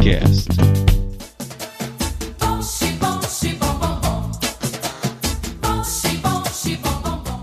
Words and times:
ConcaCast. 0.00 0.48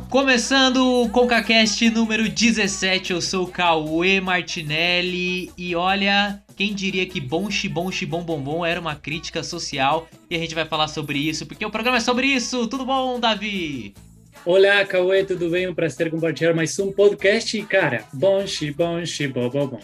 Começando 0.10 0.78
o 0.78 1.09
ConcaCast 1.09 1.89
número 1.91 2.28
17, 2.28 3.13
eu 3.13 3.21
sou 3.21 3.46
o 3.46 3.47
Cauê 3.47 4.20
Martinelli 4.20 5.51
e 5.55 5.75
olha, 5.75 6.41
quem 6.55 6.73
diria 6.73 7.05
que 7.05 7.21
bom 7.21 7.50
xibom 7.52 7.91
xibom 7.91 8.23
bombom 8.23 8.66
era 8.66 8.82
uma 8.82 8.96
crítica 8.96 9.44
social 9.44 10.08
e 10.28 10.36
a 10.36 10.39
gente 10.39 10.55
vai 10.55 10.66
falar 10.66 10.88
sobre 10.88 11.20
isso, 11.20 11.46
porque 11.46 11.66
o 11.66 11.70
programa 11.70 11.98
é 11.98 12.02
sobre 12.02 12.26
isso. 12.26 12.68
Tudo 12.68 12.86
bom, 12.86 13.20
Davi? 13.20 13.94
Olá, 14.48 14.86
Cauê, 14.86 15.25
tudo 15.25 15.50
bem? 15.50 15.68
Um 15.68 15.75
prazer 15.75 16.09
compartilhar 16.09 16.54
mais 16.54 16.79
um 16.79 16.89
podcast. 16.89 17.61
Cara, 17.64 18.05
bom, 18.14 18.46
bom, 18.77 19.02
bom, 19.34 19.50
bom, 19.50 19.68
bom. 19.68 19.79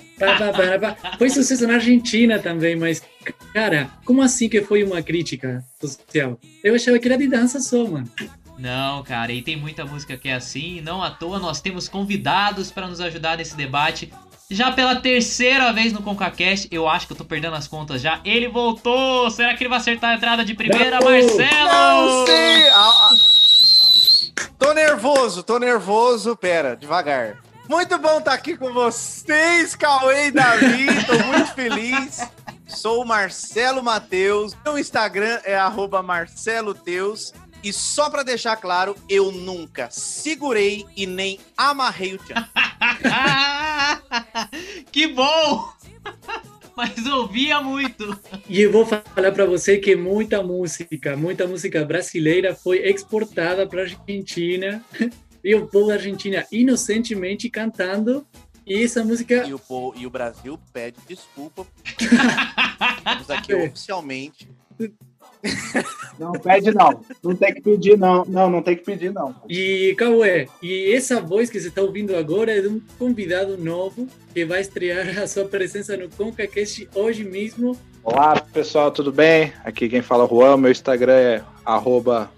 Foi 1.17 1.29
sucesso 1.29 1.67
na 1.67 1.73
Argentina 1.73 2.39
também, 2.39 2.73
mas, 2.73 3.03
cara, 3.53 3.89
como 4.05 4.21
assim 4.21 4.47
que 4.47 4.61
foi 4.61 4.81
uma 4.85 5.01
crítica 5.01 5.61
social? 5.81 6.39
Eu 6.63 6.75
achava 6.75 6.97
que 6.97 7.05
era 7.09 7.17
de 7.17 7.27
dança 7.27 7.59
só, 7.59 7.85
mano. 7.85 8.09
Não, 8.57 9.03
cara, 9.03 9.33
e 9.33 9.41
tem 9.41 9.57
muita 9.57 9.83
música 9.83 10.15
que 10.15 10.29
é 10.29 10.35
assim, 10.35 10.79
não 10.79 11.03
à 11.03 11.11
toa 11.11 11.39
nós 11.39 11.59
temos 11.59 11.89
convidados 11.89 12.71
para 12.71 12.87
nos 12.87 13.01
ajudar 13.01 13.39
nesse 13.39 13.57
debate. 13.57 14.13
Já 14.49 14.71
pela 14.71 14.95
terceira 14.95 15.73
vez 15.73 15.91
no 15.91 16.01
ConcaCast, 16.01 16.69
eu 16.71 16.87
acho 16.87 17.05
que 17.05 17.11
eu 17.11 17.17
tô 17.17 17.25
perdendo 17.25 17.57
as 17.57 17.67
contas 17.67 18.01
já. 18.01 18.21
Ele 18.23 18.47
voltou! 18.47 19.29
Será 19.29 19.57
que 19.57 19.63
ele 19.63 19.69
vai 19.69 19.79
acertar 19.79 20.11
a 20.11 20.15
entrada 20.15 20.45
de 20.45 20.53
primeira, 20.53 21.01
não, 21.01 21.09
Marcelo? 21.09 21.67
Não 21.67 22.25
sei! 22.25 23.32
Tô 24.63 24.73
nervoso, 24.73 25.43
tô 25.43 25.59
nervoso. 25.59 26.37
Pera, 26.37 26.73
devagar. 26.73 27.43
Muito 27.69 27.97
bom 27.97 28.19
estar 28.19 28.31
tá 28.31 28.33
aqui 28.33 28.55
com 28.55 28.71
vocês, 28.71 29.75
Cauê 29.75 30.27
e 30.27 30.31
Davi. 30.31 30.85
Tô 31.05 31.19
muito 31.25 31.53
feliz. 31.53 32.19
Sou 32.65 33.01
o 33.01 33.05
Marcelo 33.05 33.83
Mateus. 33.83 34.55
Meu 34.63 34.79
Instagram 34.79 35.41
é 35.43 35.57
@marceloteus. 36.01 37.33
E 37.61 37.73
só 37.73 38.09
para 38.09 38.23
deixar 38.23 38.55
claro, 38.55 38.95
eu 39.09 39.33
nunca 39.33 39.89
segurei 39.91 40.85
e 40.95 41.05
nem 41.05 41.41
amarrei 41.57 42.13
o 42.13 42.17
tchan. 42.19 42.47
que 44.93 45.07
bom! 45.07 45.73
Mas 46.75 47.05
ouvia 47.05 47.61
muito. 47.61 48.19
E 48.49 48.61
eu 48.61 48.71
vou 48.71 48.85
falar 48.85 49.31
para 49.31 49.45
você 49.45 49.77
que 49.77 49.95
muita 49.95 50.41
música, 50.41 51.15
muita 51.15 51.47
música 51.47 51.85
brasileira 51.85 52.55
foi 52.55 52.79
exportada 52.79 53.67
para 53.67 53.81
Argentina. 53.81 54.83
E 55.45 55.53
o 55.55 55.67
povo 55.67 55.87
da 55.87 55.95
Argentina 55.95 56.45
inocentemente 56.49 57.49
cantando 57.49 58.25
e 58.65 58.81
essa 58.81 59.03
música. 59.03 59.45
E 59.45 59.53
o, 59.53 59.59
povo, 59.59 59.93
e 59.99 60.07
o 60.07 60.09
Brasil 60.09 60.57
pede 60.71 60.95
desculpa. 61.05 61.67
Estamos 62.97 63.29
aqui 63.29 63.53
oficialmente 63.53 64.47
não 66.19 66.33
pede 66.33 66.73
não. 66.73 67.01
Não 67.23 67.35
tem 67.35 67.53
que 67.53 67.61
pedir 67.61 67.97
não. 67.97 68.23
Não, 68.25 68.49
não 68.49 68.61
tem 68.61 68.75
que 68.75 68.83
pedir 68.83 69.11
não. 69.11 69.35
E 69.49 69.95
Cauê, 69.97 70.47
e 70.61 70.93
essa 70.93 71.21
voz 71.21 71.49
que 71.49 71.59
você 71.59 71.67
está 71.67 71.81
ouvindo 71.81 72.15
agora 72.15 72.51
é 72.51 72.61
de 72.61 72.67
um 72.67 72.81
convidado 72.97 73.57
novo 73.57 74.07
que 74.33 74.45
vai 74.45 74.61
estrear 74.61 75.19
a 75.19 75.27
sua 75.27 75.45
presença 75.45 75.97
no 75.97 76.09
ConcaCast 76.09 76.89
hoje 76.95 77.23
mesmo. 77.23 77.77
Olá 78.03 78.39
pessoal, 78.53 78.91
tudo 78.91 79.11
bem? 79.11 79.53
Aqui 79.63 79.87
quem 79.87 80.01
fala 80.01 80.23
é 80.23 80.27
o 80.27 80.29
Juan, 80.29 80.57
meu 80.57 80.71
Instagram 80.71 81.13
é 81.13 81.43
arroba 81.65 82.31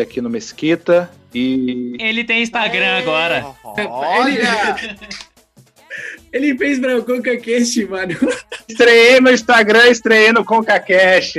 aqui 0.00 0.20
no 0.20 0.30
Mesquita 0.30 1.10
e... 1.34 1.96
Ele 2.00 2.24
tem 2.24 2.42
Instagram 2.42 2.84
Aê, 2.86 3.02
agora. 3.02 3.46
Olha! 3.64 4.76
Ele 6.32 6.56
fez 6.56 6.78
pra 6.78 6.96
o 6.96 7.04
ConcaCast, 7.04 7.84
mano. 7.86 8.14
Estreiei 8.68 9.20
no 9.20 9.30
Instagram, 9.30 9.88
estreiei 9.88 10.32
no 10.32 10.44
ConcaCast. 10.44 11.38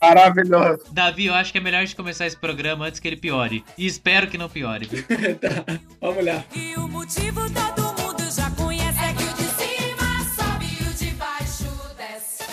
Maravilhoso. 0.00 0.84
Davi, 0.92 1.26
eu 1.26 1.34
acho 1.34 1.50
que 1.50 1.58
é 1.58 1.60
melhor 1.60 1.78
a 1.78 1.84
gente 1.84 1.96
começar 1.96 2.26
esse 2.26 2.36
programa 2.36 2.86
antes 2.86 3.00
que 3.00 3.08
ele 3.08 3.16
piore. 3.16 3.64
E 3.76 3.86
espero 3.86 4.28
que 4.28 4.38
não 4.38 4.48
piore, 4.48 4.86
tá, 5.40 5.78
vamos 6.00 6.24
lá. 6.24 6.44
E 6.54 6.74
o 6.76 6.86
motivo 6.86 7.40
todo 7.50 7.82
mundo 8.00 8.22
já 8.30 8.50
conhece 8.50 8.98
é 8.98 9.12
que 9.12 9.24
o 9.24 9.34
de 9.34 9.48
cima 9.54 10.24
sobe 10.36 10.66
e 10.80 10.88
o 10.88 10.94
de 10.94 11.14
baixo 11.14 11.64
desce. 11.96 12.44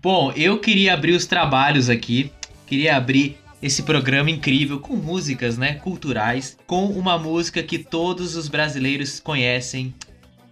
Bom, 0.00 0.32
eu 0.36 0.58
queria 0.58 0.94
abrir 0.94 1.12
os 1.12 1.26
trabalhos 1.26 1.88
aqui. 1.88 2.30
Queria 2.66 2.96
abrir 2.96 3.41
esse 3.62 3.84
programa 3.84 4.28
incrível 4.30 4.80
com 4.80 4.96
músicas, 4.96 5.56
né, 5.56 5.74
culturais, 5.74 6.58
com 6.66 6.86
uma 6.86 7.16
música 7.16 7.62
que 7.62 7.78
todos 7.78 8.34
os 8.34 8.48
brasileiros 8.48 9.20
conhecem. 9.20 9.94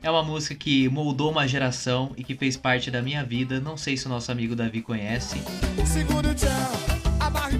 É 0.02 0.10
uma 0.10 0.22
música 0.22 0.54
que 0.54 0.88
moldou 0.88 1.30
uma 1.30 1.46
geração 1.46 2.12
e 2.16 2.22
que 2.22 2.34
fez 2.34 2.56
parte 2.56 2.90
da 2.90 3.02
minha 3.02 3.22
vida. 3.24 3.60
Não 3.60 3.76
sei 3.76 3.96
se 3.96 4.06
o 4.06 4.08
nosso 4.08 4.30
amigo 4.32 4.54
Davi 4.54 4.80
conhece. 4.80 5.38
Tchau, 6.36 7.59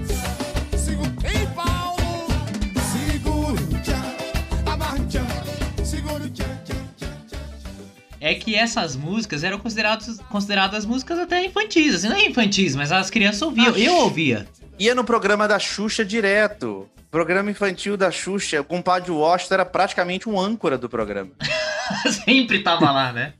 É 8.21 8.35
que 8.35 8.55
essas 8.55 8.95
músicas 8.95 9.43
eram 9.43 9.59
consideradas, 9.59 10.19
consideradas 10.29 10.85
músicas 10.85 11.19
até 11.19 11.43
infantis. 11.43 11.95
Assim, 11.95 12.07
não 12.07 12.15
é 12.15 12.27
infantis, 12.27 12.75
mas 12.75 12.91
as 12.91 13.09
crianças 13.09 13.41
ouviam. 13.41 13.75
Eu 13.75 13.95
ouvia 13.95 14.47
ia 14.81 14.95
no 14.95 15.03
programa 15.03 15.47
da 15.47 15.59
Xuxa 15.59 16.03
direto. 16.03 16.89
Programa 17.11 17.51
infantil 17.51 17.95
da 17.95 18.09
Xuxa. 18.09 18.61
O 18.61 18.63
compadre 18.63 19.11
Washington 19.11 19.53
era 19.53 19.65
praticamente 19.65 20.27
um 20.27 20.39
âncora 20.39 20.75
do 20.77 20.89
programa. 20.89 21.29
Sempre 22.25 22.63
tava 22.63 22.89
lá, 22.89 23.13
né? 23.13 23.33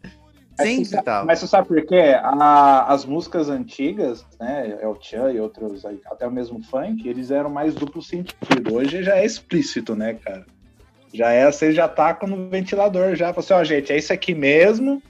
Sempre 0.59 1.01
tava. 1.01 1.25
Mas 1.25 1.39
você 1.39 1.47
sabe 1.47 1.67
por 1.67 1.83
quê? 1.87 2.15
A, 2.21 2.93
as 2.93 3.05
músicas 3.05 3.49
antigas, 3.49 4.23
né? 4.39 4.77
El 4.81 4.99
Chan 5.01 5.31
e 5.31 5.39
outros, 5.39 5.83
até 6.11 6.27
o 6.27 6.31
mesmo 6.31 6.61
funk, 6.63 7.07
eles 7.07 7.31
eram 7.31 7.49
mais 7.49 7.73
duplo 7.73 8.03
sentido. 8.03 8.75
Hoje 8.75 9.01
já 9.01 9.15
é 9.15 9.25
explícito, 9.25 9.95
né, 9.95 10.13
cara? 10.13 10.45
Já 11.13 11.31
é, 11.31 11.51
você 11.51 11.71
já 11.73 11.87
tá 11.87 12.17
no 12.27 12.49
ventilador 12.49 13.15
já. 13.15 13.33
Fala 13.33 13.39
assim, 13.39 13.53
ó, 13.53 13.63
gente, 13.63 13.91
é 13.91 13.97
isso 13.97 14.13
aqui 14.13 14.33
mesmo 14.33 15.01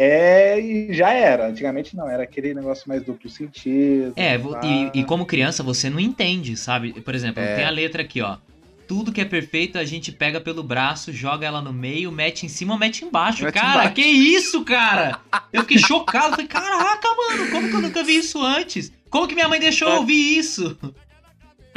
é, 0.00 0.60
e 0.60 0.94
já 0.94 1.10
era. 1.10 1.48
Antigamente 1.48 1.96
não, 1.96 2.08
era 2.08 2.22
aquele 2.22 2.54
negócio 2.54 2.88
mais 2.88 3.02
duplo 3.02 3.28
sentido. 3.28 4.12
É, 4.14 4.36
e, 4.62 5.00
e, 5.00 5.04
como 5.04 5.26
criança 5.26 5.60
você 5.64 5.90
não 5.90 5.98
entende, 5.98 6.56
sabe? 6.56 6.92
Por 7.00 7.16
exemplo, 7.16 7.42
é. 7.42 7.56
tem 7.56 7.64
a 7.64 7.70
letra 7.70 8.02
aqui, 8.02 8.22
ó. 8.22 8.36
Tudo 8.86 9.10
que 9.10 9.20
é 9.20 9.24
perfeito 9.24 9.76
a 9.76 9.84
gente 9.84 10.12
pega 10.12 10.40
pelo 10.40 10.62
braço, 10.62 11.12
joga 11.12 11.44
ela 11.44 11.60
no 11.60 11.72
meio, 11.72 12.12
mete 12.12 12.46
em 12.46 12.48
cima, 12.48 12.78
mete 12.78 13.04
embaixo. 13.04 13.42
Mete 13.42 13.54
cara, 13.54 13.70
embaixo. 13.70 13.94
que 13.94 14.02
isso, 14.02 14.64
cara? 14.64 15.18
Eu 15.52 15.62
fiquei 15.62 15.78
chocado. 15.78 16.30
Falei, 16.30 16.46
caraca, 16.46 17.08
mano, 17.08 17.50
como 17.50 17.68
que 17.68 17.74
eu 17.74 17.82
nunca 17.82 18.04
vi 18.04 18.18
isso 18.18 18.40
antes? 18.40 18.92
Como 19.10 19.26
que 19.26 19.34
minha 19.34 19.48
mãe 19.48 19.58
deixou 19.58 19.88
eu 19.88 19.96
ouvir 19.96 20.38
isso? 20.38 20.78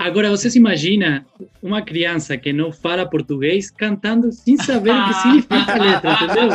Agora, 0.01 0.31
você 0.31 0.49
se 0.49 0.57
imagina 0.57 1.23
uma 1.61 1.83
criança 1.83 2.35
que 2.35 2.51
não 2.51 2.71
fala 2.71 3.07
português 3.07 3.69
cantando 3.69 4.31
sem 4.31 4.57
saber 4.57 4.89
o 4.89 5.07
que 5.07 5.13
significa 5.21 5.73
a 5.73 5.77
letra, 5.77 6.11
entendeu? 6.13 6.49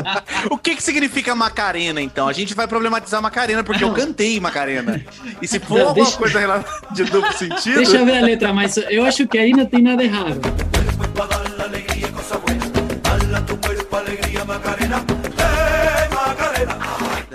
O 0.50 0.58
que, 0.58 0.74
que 0.74 0.82
significa 0.82 1.34
Macarena, 1.36 2.02
então? 2.02 2.26
A 2.26 2.32
gente 2.32 2.54
vai 2.54 2.66
problematizar 2.66 3.22
Macarena, 3.22 3.62
porque 3.62 3.84
eu 3.84 3.92
cantei 3.92 4.40
Macarena. 4.40 5.00
E 5.40 5.46
se 5.46 5.60
for 5.60 5.78
não, 5.78 5.88
alguma 5.88 6.04
deixa... 6.06 6.18
coisa 6.18 6.64
de 6.90 7.04
duplo 7.04 7.32
sentido... 7.34 7.76
Deixa 7.76 7.98
eu 7.98 8.04
ver 8.04 8.18
a 8.18 8.22
letra, 8.22 8.52
mas 8.52 8.76
eu 8.90 9.04
acho 9.04 9.28
que 9.28 9.38
aí 9.38 9.52
não 9.52 9.64
tem 9.64 9.80
nada 9.80 10.02
errado. 10.02 10.40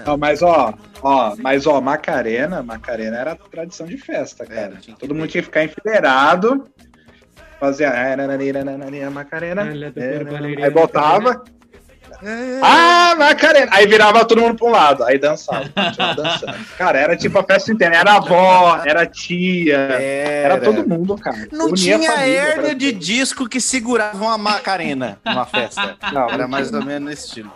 Não, 0.06 0.18
mas 0.18 0.42
ó, 0.42 0.74
ó, 1.02 1.36
mas 1.38 1.66
ó, 1.68 1.80
Macarena, 1.82 2.62
Macarena 2.64 3.18
era 3.18 3.36
tradição 3.36 3.86
de 3.86 3.98
festa, 3.98 4.46
cara. 4.46 4.80
Era, 4.86 4.98
Todo 4.98 5.14
mundo 5.14 5.28
tinha 5.28 5.42
que 5.42 5.48
ficar 5.48 5.64
enfileirado, 5.64 6.68
fazer 7.60 7.86
a 7.86 7.92
Macarena, 9.10 9.64
aí 9.64 10.70
botava, 10.70 11.44
ah, 12.62 13.16
Macarena! 13.18 13.68
Aí 13.72 13.88
virava 13.88 14.24
todo 14.26 14.42
mundo 14.42 14.56
pra 14.56 14.68
um 14.68 14.72
lado, 14.72 15.04
aí 15.04 15.18
dançava, 15.18 15.70
dançando. 16.16 16.56
Cara, 16.78 17.00
era 17.00 17.18
tipo 17.18 17.38
a 17.40 17.44
festa 17.44 17.72
inteira, 17.72 17.96
era 17.96 18.16
avó, 18.16 18.82
era 18.86 19.06
tia, 19.06 19.78
era, 19.78 20.56
era 20.56 20.62
todo 20.62 20.88
mundo, 20.88 21.18
cara. 21.18 21.48
Não 21.52 21.68
Unia 21.68 22.00
tinha 22.00 22.12
hérnia 22.12 22.76
de 22.76 22.92
disco 22.92 23.48
que 23.48 23.60
segurava 23.60 24.24
uma 24.24 24.38
Macarena 24.38 25.20
numa 25.26 25.46
festa. 25.46 25.96
Não, 26.14 26.30
era 26.30 26.48
mais 26.48 26.72
ou 26.74 26.84
menos 26.84 27.10
nesse 27.10 27.28
estilo. 27.28 27.52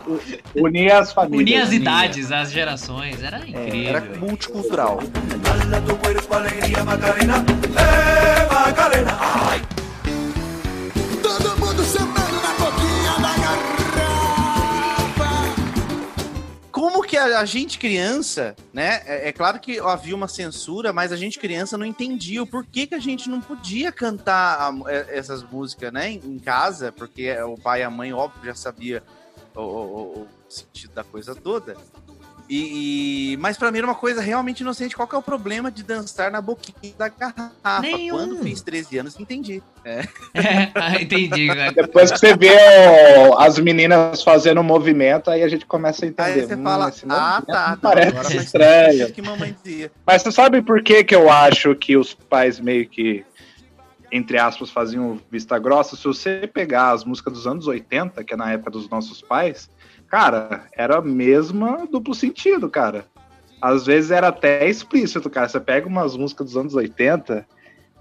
Unia 0.55 0.99
as 0.99 1.13
famílias. 1.13 1.41
Unia 1.41 1.63
as 1.63 1.71
idades, 1.71 2.31
as 2.31 2.51
gerações, 2.51 3.23
era 3.23 3.37
é, 3.37 3.49
incrível. 3.49 3.89
era 3.89 4.01
multicultural. 4.19 4.99
Macarena! 6.85 7.45
Todo 7.45 7.65
como 17.05 17.07
que 17.07 17.17
a, 17.17 17.39
a, 17.39 17.45
gente 17.45 17.77
criança, 17.77 18.55
né? 18.73 19.01
É, 19.05 19.29
é, 19.29 19.31
claro 19.31 19.59
que 19.59 19.79
havia 19.79 20.15
uma 20.15 20.27
censura, 20.27 20.91
mas 20.91 21.11
a 21.11 21.15
gente 21.15 21.37
criança 21.37 21.77
não 21.77 21.85
entendia 21.85 22.41
o 22.41 22.47
porquê 22.47 22.87
que 22.87 22.95
a 22.95 22.99
gente 22.99 23.29
não 23.29 23.39
podia 23.39 23.91
cantar 23.91 24.59
a, 24.59 24.91
é, 24.91 25.17
essas 25.17 25.43
músicas, 25.43 25.93
né? 25.93 26.11
Em, 26.11 26.21
em, 26.25 26.39
casa, 26.39 26.91
porque 26.91 27.31
o 27.43 27.55
pai 27.55 27.81
e 27.81 27.83
a 27.83 27.89
mãe, 27.91 28.11
óbvio, 28.11 28.45
já 28.45 28.55
sabia 28.55 29.03
o, 29.55 29.61
o, 29.61 30.21
o 30.21 30.27
sentido 30.49 30.93
da 30.93 31.03
coisa 31.03 31.35
toda. 31.35 31.77
E, 32.47 33.33
e- 33.33 33.37
mas 33.37 33.57
pra 33.57 33.71
mim 33.71 33.79
era 33.79 33.87
uma 33.87 33.95
coisa 33.95 34.21
realmente 34.21 34.59
inocente. 34.59 34.95
Qual 34.95 35.07
que 35.07 35.15
é 35.15 35.17
o 35.17 35.21
problema 35.21 35.71
de 35.71 35.81
dançar 35.81 36.29
na 36.31 36.39
boquinha 36.41 36.93
da 36.97 37.09
garrafa? 37.09 37.81
Nenhum. 37.81 38.15
Quando 38.15 38.43
fiz 38.43 38.61
13 38.61 38.99
anos, 38.99 39.19
entendi. 39.19 39.63
É, 39.83 40.01
ah, 40.75 41.01
entendi. 41.01 41.47
Depois 41.73 42.11
que 42.11 42.19
você 42.19 42.35
vê 42.35 42.51
ó, 43.29 43.39
as 43.39 43.57
meninas 43.57 44.21
fazendo 44.23 44.61
o 44.61 44.63
movimento, 44.63 45.31
aí 45.31 45.41
a 45.41 45.47
gente 45.47 45.65
começa 45.65 46.05
a 46.05 46.07
entender. 46.07 46.41
Aí 46.41 46.45
você 46.45 46.55
Hum, 46.55 46.63
fala, 46.63 46.91
ah, 47.09 47.41
tá, 47.45 47.77
parece 47.81 48.37
estranho. 48.37 48.91
sentido 48.93 49.13
que 49.13 49.21
mamãe 49.23 49.55
dizia. 49.63 49.91
Mas 50.05 50.21
você 50.21 50.31
sabe 50.31 50.61
por 50.61 50.83
que, 50.83 51.03
que 51.03 51.15
eu 51.15 51.31
acho 51.31 51.73
que 51.75 51.97
os 51.97 52.13
pais 52.13 52.59
meio 52.59 52.87
que, 52.87 53.25
entre 54.11 54.37
aspas, 54.37 54.69
faziam 54.69 55.19
vista 55.31 55.57
grossa? 55.57 55.95
Se 55.95 56.03
você 56.03 56.47
pegar 56.51 56.91
as 56.91 57.03
músicas 57.03 57.33
dos 57.33 57.47
anos 57.47 57.65
80, 57.67 58.23
que 58.23 58.33
é 58.35 58.37
na 58.37 58.51
época 58.51 58.69
dos 58.69 58.87
nossos 58.87 59.21
pais, 59.21 59.67
cara, 60.15 60.63
era 60.71 60.99
a 60.99 61.01
mesma 61.01 61.85
duplo 61.91 62.15
sentido, 62.15 62.69
cara. 62.69 63.05
Às 63.61 63.85
vezes 63.85 64.11
era 64.11 64.29
até 64.29 64.65
explícito, 64.65 65.29
cara. 65.29 65.49
Você 65.49 65.59
pega 65.59 65.85
umas 65.89 66.15
músicas 66.15 66.47
dos 66.47 66.55
anos 66.55 66.73
80, 66.73 67.45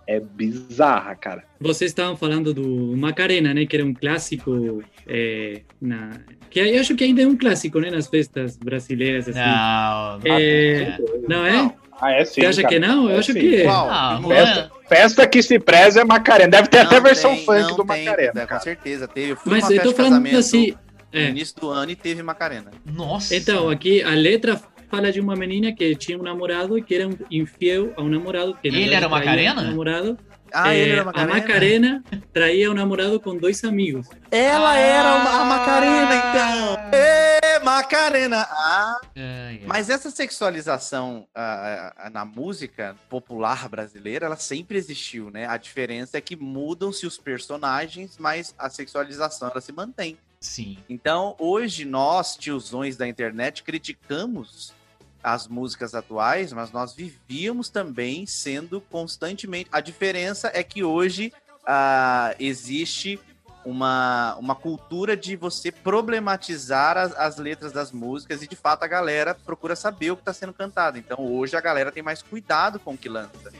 é 0.06 0.20
bizarra, 0.20 1.16
cara. 1.16 1.42
Vocês 1.60 1.90
estavam 1.90 2.16
falando 2.16 2.54
do 2.54 2.96
Macarena, 2.96 3.52
né? 3.52 3.66
Que 3.66 3.74
era 3.74 3.84
um 3.84 3.92
clássico. 3.92 4.80
é, 5.08 5.62
na... 5.82 6.10
Que 6.50 6.60
eu 6.60 6.80
acho 6.80 6.94
que 6.94 7.02
ainda 7.02 7.22
é 7.22 7.26
um 7.26 7.36
clássico, 7.36 7.80
né? 7.80 7.90
Nas 7.90 8.06
festas 8.06 8.56
brasileiras. 8.58 9.28
Assim. 9.28 9.40
Não, 9.40 10.20
É, 10.24 10.96
não 11.28 11.44
é? 11.44 11.74
Ah, 12.00 12.12
é 12.12 12.24
sim. 12.24 12.42
Você 12.42 12.46
acha 12.46 12.62
cara. 12.62 12.74
que 12.74 12.80
não? 12.80 13.10
Eu 13.10 13.16
É 13.16 13.18
acho 13.18 13.32
sim. 13.32 13.40
que 13.40 13.56
é. 13.56 13.66
Ah, 13.66 14.20
Qual? 14.22 14.36
Juan, 14.36 14.70
Festa 14.88 15.26
que 15.26 15.42
se 15.42 15.58
preza 15.58 16.02
é 16.02 16.04
Macarena. 16.04 16.50
Deve 16.50 16.68
ter 16.68 16.78
até 16.78 16.96
Não 16.96 17.02
versão 17.02 17.34
tem, 17.34 17.44
funk 17.44 17.76
do 17.76 17.84
tem, 17.84 18.04
Macarena, 18.04 18.42
é, 18.42 18.46
Com 18.46 18.60
certeza, 18.60 19.08
teve. 19.08 19.36
Mas 19.46 19.64
eu 19.64 19.70
festa 19.70 19.82
tô 19.82 19.94
falando 19.94 20.22
casamento 20.22 20.83
assim. 21.14 21.24
no 21.24 21.28
é. 21.28 21.30
início 21.30 21.56
do 21.60 21.70
ano 21.70 21.90
e 21.92 21.96
teve 21.96 22.22
Macarena. 22.22 22.70
Nossa. 22.84 23.34
Então, 23.34 23.68
aqui 23.70 24.02
a 24.02 24.10
letra 24.10 24.60
fala 24.90 25.10
de 25.10 25.20
uma 25.20 25.34
menina 25.34 25.72
que 25.72 25.94
tinha 25.96 26.18
um 26.18 26.22
namorado 26.22 26.76
e 26.78 26.82
que 26.82 26.94
era 26.94 27.08
um 27.08 27.16
infiel 27.30 27.92
a 27.96 28.02
um 28.02 28.08
namorado. 28.08 28.54
Que 28.60 28.68
Ele 28.68 28.94
era 28.94 29.08
Macarena? 29.08 29.60
um 29.62 29.64
namorado. 29.64 30.18
Ah, 30.56 30.72
É, 30.72 30.78
ele 30.78 30.92
era 30.92 31.02
A 31.02 31.04
Macarena? 31.06 31.34
Macarena 31.34 32.04
traía 32.32 32.70
o 32.70 32.74
namorado 32.74 33.18
com 33.18 33.36
dois 33.36 33.64
amigos. 33.64 34.06
Ela 34.30 34.78
era 34.78 35.16
uma- 35.16 35.30
a 35.30 35.40
Ah. 35.40 35.44
Macarena, 35.46 36.14
então. 36.14 36.90
Ê, 36.92 37.58
Macarena! 37.64 38.46
Ah, 38.48 39.00
ai. 39.16 39.62
mas 39.66 39.90
essa 39.90 40.10
sexualização 40.12 41.26
ah, 41.34 41.92
ah, 41.96 42.10
na 42.10 42.24
música 42.24 42.94
popular 43.08 43.68
brasileira, 43.68 44.26
ela 44.26 44.36
sempre 44.36 44.78
existiu, 44.78 45.28
né? 45.30 45.46
A 45.48 45.56
diferença 45.56 46.18
é 46.18 46.20
que 46.20 46.36
mudam-se 46.36 47.04
os 47.04 47.18
personagens, 47.18 48.16
mas 48.18 48.54
a 48.56 48.70
sexualização 48.70 49.48
ela 49.50 49.60
se 49.60 49.72
mantém. 49.72 50.16
Sim. 50.44 50.76
Então, 50.90 51.34
hoje 51.38 51.86
nós, 51.86 52.36
tiozões 52.36 52.98
da 52.98 53.08
internet, 53.08 53.62
criticamos 53.62 54.74
as 55.22 55.48
músicas 55.48 55.94
atuais, 55.94 56.52
mas 56.52 56.70
nós 56.70 56.92
vivíamos 56.92 57.70
também 57.70 58.26
sendo 58.26 58.78
constantemente. 58.78 59.70
A 59.72 59.80
diferença 59.80 60.50
é 60.52 60.62
que 60.62 60.84
hoje 60.84 61.32
ah, 61.66 62.34
existe 62.38 63.18
uma, 63.64 64.36
uma 64.36 64.54
cultura 64.54 65.16
de 65.16 65.34
você 65.34 65.72
problematizar 65.72 66.98
as, 66.98 67.16
as 67.16 67.38
letras 67.38 67.72
das 67.72 67.90
músicas 67.90 68.42
e 68.42 68.46
de 68.46 68.54
fato 68.54 68.82
a 68.82 68.86
galera 68.86 69.34
procura 69.34 69.74
saber 69.74 70.10
o 70.10 70.16
que 70.16 70.20
está 70.20 70.34
sendo 70.34 70.52
cantado. 70.52 70.98
Então 70.98 71.16
hoje 71.18 71.56
a 71.56 71.60
galera 71.62 71.90
tem 71.90 72.02
mais 72.02 72.20
cuidado 72.20 72.78
com 72.78 72.92
o 72.92 72.98
que 72.98 73.08
lança. 73.08 73.50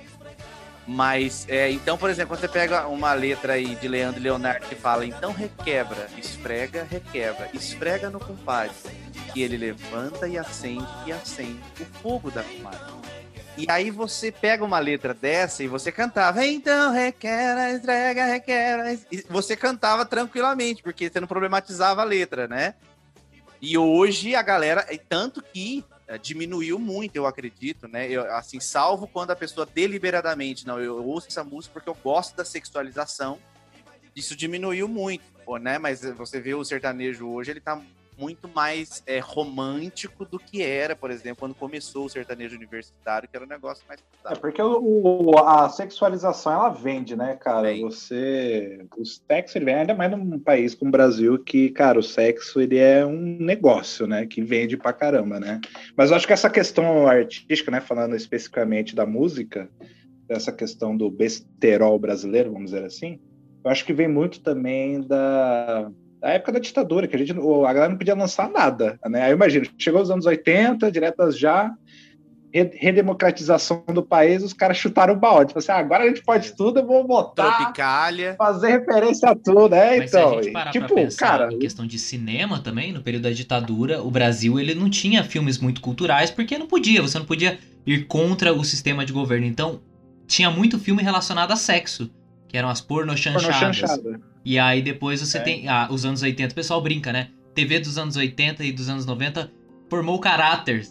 Mas, 0.86 1.46
é, 1.48 1.70
então, 1.70 1.96
por 1.96 2.10
exemplo, 2.10 2.36
quando 2.36 2.40
você 2.40 2.48
pega 2.48 2.86
uma 2.86 3.14
letra 3.14 3.54
aí 3.54 3.74
de 3.76 3.88
Leandro 3.88 4.20
e 4.20 4.22
Leonardo 4.22 4.66
que 4.66 4.74
fala, 4.74 5.06
então 5.06 5.32
requebra, 5.32 6.08
esfrega, 6.18 6.86
requebra, 6.88 7.48
esfrega 7.54 8.10
no 8.10 8.20
compadre, 8.20 8.74
que 9.32 9.40
ele 9.40 9.56
levanta 9.56 10.28
e 10.28 10.36
acende 10.36 10.86
e 11.06 11.12
acende 11.12 11.60
o 11.80 11.84
fogo 12.02 12.30
da 12.30 12.42
fumaça. 12.42 12.94
E 13.56 13.66
aí 13.70 13.90
você 13.90 14.30
pega 14.30 14.64
uma 14.64 14.78
letra 14.78 15.14
dessa 15.14 15.62
e 15.62 15.68
você 15.68 15.90
cantava, 15.90 16.44
então 16.44 16.92
requebra, 16.92 17.72
esfrega, 17.72 18.24
requebra, 18.26 18.98
e 19.10 19.24
você 19.30 19.56
cantava 19.56 20.04
tranquilamente, 20.04 20.82
porque 20.82 21.08
você 21.08 21.20
não 21.20 21.28
problematizava 21.28 22.02
a 22.02 22.04
letra, 22.04 22.46
né? 22.46 22.74
E 23.62 23.78
hoje 23.78 24.34
a 24.34 24.42
galera, 24.42 24.86
e 24.90 24.98
tanto 24.98 25.40
que 25.40 25.84
diminuiu 26.20 26.78
muito, 26.78 27.16
eu 27.16 27.26
acredito, 27.26 27.88
né? 27.88 28.10
Eu, 28.10 28.30
assim, 28.34 28.60
salvo 28.60 29.06
quando 29.06 29.30
a 29.30 29.36
pessoa 29.36 29.66
deliberadamente, 29.66 30.66
não, 30.66 30.78
eu 30.80 31.04
ouço 31.04 31.28
essa 31.28 31.42
música 31.42 31.72
porque 31.72 31.88
eu 31.88 31.96
gosto 32.02 32.36
da 32.36 32.44
sexualização. 32.44 33.38
Isso 34.14 34.36
diminuiu 34.36 34.86
muito, 34.86 35.24
né? 35.60 35.78
Mas 35.78 36.02
você 36.02 36.40
vê 36.40 36.54
o 36.54 36.64
sertanejo 36.64 37.28
hoje, 37.28 37.50
ele 37.50 37.60
tá 37.60 37.80
muito 38.18 38.48
mais 38.48 39.02
é, 39.06 39.18
romântico 39.18 40.24
do 40.24 40.38
que 40.38 40.62
era, 40.62 40.94
por 40.94 41.10
exemplo, 41.10 41.36
quando 41.40 41.54
começou 41.54 42.06
o 42.06 42.08
sertanejo 42.08 42.56
universitário, 42.56 43.28
que 43.28 43.36
era 43.36 43.44
um 43.44 43.48
negócio 43.48 43.84
mais 43.88 44.00
É 44.24 44.34
porque 44.34 44.62
o, 44.62 45.38
a 45.38 45.68
sexualização 45.68 46.52
ela 46.52 46.68
vende, 46.70 47.16
né, 47.16 47.34
cara? 47.36 47.68
Vem. 47.68 47.82
Você. 47.82 48.86
O 48.96 49.04
sexo 49.04 49.58
ele 49.58 49.64
vem 49.64 49.74
ainda 49.74 49.94
mais 49.94 50.10
num 50.10 50.38
país 50.38 50.74
como 50.74 50.88
o 50.88 50.92
Brasil, 50.92 51.38
que, 51.38 51.70
cara, 51.70 51.98
o 51.98 52.02
sexo 52.02 52.60
ele 52.60 52.78
é 52.78 53.04
um 53.04 53.38
negócio, 53.40 54.06
né? 54.06 54.26
Que 54.26 54.42
vende 54.42 54.76
pra 54.76 54.92
caramba, 54.92 55.40
né? 55.40 55.60
Mas 55.96 56.10
eu 56.10 56.16
acho 56.16 56.26
que 56.26 56.32
essa 56.32 56.50
questão 56.50 57.06
artística, 57.06 57.70
né? 57.70 57.80
Falando 57.80 58.16
especificamente 58.16 58.94
da 58.94 59.06
música, 59.06 59.68
essa 60.28 60.52
questão 60.52 60.96
do 60.96 61.10
besterol 61.10 61.98
brasileiro, 61.98 62.52
vamos 62.52 62.70
dizer 62.70 62.84
assim, 62.84 63.20
eu 63.64 63.70
acho 63.70 63.84
que 63.84 63.94
vem 63.94 64.08
muito 64.08 64.40
também 64.40 65.00
da. 65.00 65.90
Da 66.24 66.30
época 66.30 66.52
da 66.52 66.58
ditadura, 66.58 67.06
que 67.06 67.14
a 67.14 67.18
gente, 67.18 67.32
a 67.32 67.72
galera 67.74 67.90
não 67.90 67.98
podia 67.98 68.14
lançar 68.14 68.48
nada, 68.48 68.98
né? 69.06 69.24
Aí 69.24 69.32
imagina, 69.32 69.66
chegou 69.78 70.00
os 70.00 70.10
anos 70.10 70.24
80, 70.24 70.90
diretas 70.90 71.38
já, 71.38 71.70
re- 72.50 72.70
redemocratização 72.74 73.84
do 73.92 74.02
país, 74.02 74.42
os 74.42 74.54
caras 74.54 74.78
chutaram 74.78 75.12
o 75.12 75.18
balde. 75.18 75.48
Tipo 75.48 75.58
assim, 75.58 75.72
ah, 75.72 75.76
agora 75.76 76.04
a 76.04 76.08
gente 76.08 76.22
pode 76.22 76.56
tudo, 76.56 76.80
eu 76.80 76.86
vou 76.86 77.06
botar, 77.06 77.52
Tropicália. 77.58 78.36
fazer 78.38 78.68
referência 78.68 79.28
a 79.28 79.34
tudo, 79.34 79.68
né? 79.68 79.98
Mas 79.98 80.10
então, 80.14 80.30
se 80.30 80.38
a 80.38 80.42
gente 80.42 80.52
parar 80.52 80.70
tipo, 80.70 81.16
cara, 81.16 81.52
em 81.52 81.58
questão 81.58 81.86
de 81.86 81.98
cinema 81.98 82.58
também, 82.58 82.90
no 82.90 83.02
período 83.02 83.24
da 83.24 83.30
ditadura, 83.30 84.02
o 84.02 84.10
Brasil 84.10 84.58
ele 84.58 84.74
não 84.74 84.88
tinha 84.88 85.22
filmes 85.24 85.58
muito 85.58 85.82
culturais 85.82 86.30
porque 86.30 86.56
não 86.56 86.66
podia, 86.66 87.02
você 87.02 87.18
não 87.18 87.26
podia 87.26 87.58
ir 87.86 88.06
contra 88.06 88.50
o 88.50 88.64
sistema 88.64 89.04
de 89.04 89.12
governo. 89.12 89.44
Então, 89.44 89.78
tinha 90.26 90.50
muito 90.50 90.78
filme 90.78 91.02
relacionado 91.02 91.50
a 91.52 91.56
sexo, 91.56 92.10
que 92.48 92.56
eram 92.56 92.70
as 92.70 92.80
pornô 92.80 93.12
pornochanchadas. 93.12 93.76
chanchada. 93.76 94.33
E 94.44 94.58
aí 94.58 94.82
depois 94.82 95.20
você 95.20 95.38
É. 95.38 95.40
tem 95.40 95.68
ah, 95.68 95.88
os 95.90 96.04
anos 96.04 96.22
80, 96.22 96.52
o 96.52 96.54
pessoal 96.54 96.80
brinca, 96.82 97.12
né? 97.12 97.30
TV 97.54 97.78
dos 97.78 97.96
anos 97.96 98.16
80 98.16 98.64
e 98.64 98.72
dos 98.72 98.88
anos 98.88 99.06
90 99.06 99.50
formou 99.88 100.18
caráter. 100.18 100.86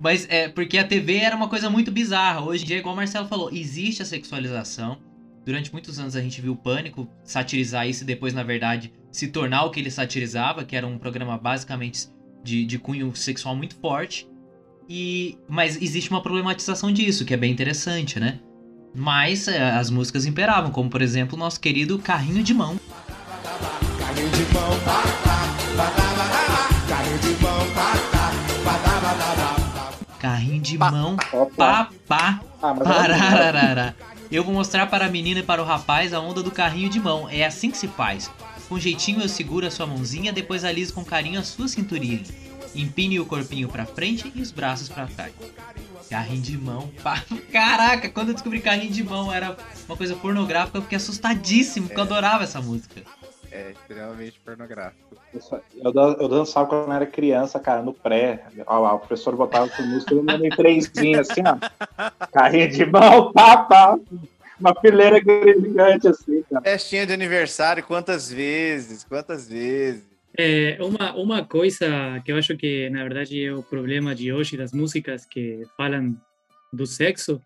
Mas 0.00 0.26
é 0.28 0.48
porque 0.48 0.78
a 0.78 0.84
TV 0.86 1.16
era 1.16 1.34
uma 1.36 1.48
coisa 1.48 1.70
muito 1.70 1.90
bizarra. 1.90 2.40
Hoje 2.44 2.64
em 2.64 2.66
dia, 2.66 2.78
igual 2.78 2.92
o 2.94 2.96
Marcelo 2.96 3.26
falou, 3.28 3.50
existe 3.52 4.02
a 4.02 4.04
sexualização. 4.04 4.98
Durante 5.44 5.72
muitos 5.72 5.98
anos 5.98 6.14
a 6.14 6.20
gente 6.20 6.40
viu 6.40 6.52
o 6.52 6.56
Pânico 6.56 7.08
satirizar 7.24 7.88
isso 7.88 8.02
e 8.02 8.06
depois, 8.06 8.32
na 8.34 8.42
verdade, 8.42 8.92
se 9.10 9.28
tornar 9.28 9.64
o 9.64 9.70
que 9.70 9.80
ele 9.80 9.90
satirizava, 9.90 10.64
que 10.64 10.76
era 10.76 10.86
um 10.86 10.98
programa 10.98 11.36
basicamente 11.38 12.08
de, 12.44 12.64
de 12.64 12.78
cunho 12.78 13.14
sexual 13.16 13.56
muito 13.56 13.74
forte. 13.76 14.28
E 14.88 15.38
Mas 15.48 15.80
existe 15.80 16.10
uma 16.10 16.22
problematização 16.22 16.92
disso, 16.92 17.24
que 17.24 17.32
é 17.34 17.36
bem 17.36 17.52
interessante, 17.52 18.20
né? 18.20 18.40
Mas 18.94 19.48
é, 19.48 19.70
as 19.70 19.90
músicas 19.90 20.26
imperavam, 20.26 20.70
como 20.70 20.90
por 20.90 21.00
exemplo 21.02 21.36
o 21.36 21.38
nosso 21.38 21.58
querido 21.60 21.98
Carrinho 21.98 22.42
de 22.42 22.52
Mão. 22.52 22.78
Carrinho 30.18 30.60
de 30.60 30.78
mão, 30.78 31.16
Opa. 31.32 31.50
pá, 31.56 31.90
pá, 32.06 32.40
Ah, 32.62 32.74
mas 32.74 32.86
parararara. 32.88 33.96
Eu 34.30 34.44
vou 34.44 34.54
mostrar 34.54 34.86
para 34.86 35.06
a 35.06 35.08
menina 35.08 35.40
e 35.40 35.42
para 35.42 35.60
o 35.60 35.64
rapaz 35.64 36.14
a 36.14 36.20
onda 36.20 36.42
do 36.42 36.50
carrinho 36.50 36.88
de 36.88 37.00
mão. 37.00 37.28
É 37.28 37.44
assim 37.44 37.70
que 37.70 37.76
se 37.76 37.88
faz. 37.88 38.30
Com 38.68 38.78
jeitinho 38.78 39.20
eu 39.20 39.28
seguro 39.28 39.66
a 39.66 39.70
sua 39.70 39.86
mãozinha, 39.86 40.32
depois 40.32 40.64
aliso 40.64 40.94
com 40.94 41.04
carinho 41.04 41.40
a 41.40 41.42
sua 41.42 41.66
cinturinha. 41.68 42.22
Empine 42.74 43.18
o 43.20 43.26
corpinho 43.26 43.68
pra 43.68 43.84
frente 43.84 44.32
e 44.34 44.40
os 44.40 44.50
braços 44.50 44.88
pra 44.88 45.06
trás. 45.06 45.32
Carrinho 46.08 46.42
de 46.42 46.58
mão. 46.58 46.90
pá. 47.02 47.22
Caraca, 47.50 48.08
quando 48.08 48.28
eu 48.28 48.34
descobri 48.34 48.60
carrinho 48.60 48.92
de 48.92 49.02
mão 49.02 49.32
era 49.32 49.56
uma 49.88 49.96
coisa 49.96 50.14
pornográfica, 50.16 50.78
eu 50.78 50.82
fiquei 50.82 50.96
assustadíssimo, 50.96 51.86
porque 51.86 52.00
eu 52.00 52.04
adorava 52.04 52.44
essa 52.44 52.60
música. 52.60 53.02
É 53.50 53.72
extremamente 53.72 54.40
pornográfico. 54.40 55.14
Eu, 55.34 55.92
eu 55.92 56.28
dançava 56.28 56.66
quando 56.66 56.88
eu 56.88 56.92
era 56.92 57.06
criança, 57.06 57.60
cara, 57.60 57.82
no 57.82 57.92
pré. 57.92 58.46
Ó, 58.66 58.78
lá, 58.78 58.94
o 58.94 58.98
professor 58.98 59.36
botava 59.36 59.66
essa 59.66 59.82
música 59.82 60.14
no 60.14 60.22
meu 60.22 60.56
trenzinho, 60.56 61.20
assim, 61.20 61.42
ó. 61.46 62.26
Carrinho 62.32 62.70
de 62.70 62.86
mão, 62.86 63.30
pá, 63.32 63.58
pá. 63.58 63.98
Uma 64.58 64.74
fileira 64.80 65.18
gigante, 65.18 66.08
assim, 66.08 66.42
cara. 66.50 66.62
Festinha 66.62 67.06
de 67.06 67.12
aniversário, 67.12 67.84
quantas 67.84 68.30
vezes? 68.30 69.04
Quantas 69.04 69.48
vezes? 69.48 70.11
É, 70.36 70.78
uma, 70.80 71.14
uma 71.14 71.44
coisa 71.44 72.20
que 72.24 72.32
eu 72.32 72.36
acho 72.36 72.56
que, 72.56 72.88
na 72.90 73.02
verdade, 73.02 73.44
é 73.44 73.52
o 73.52 73.62
problema 73.62 74.14
de 74.14 74.32
hoje 74.32 74.56
das 74.56 74.72
músicas 74.72 75.26
que 75.26 75.66
falam 75.76 76.16
do 76.72 76.86
sexo 76.86 77.40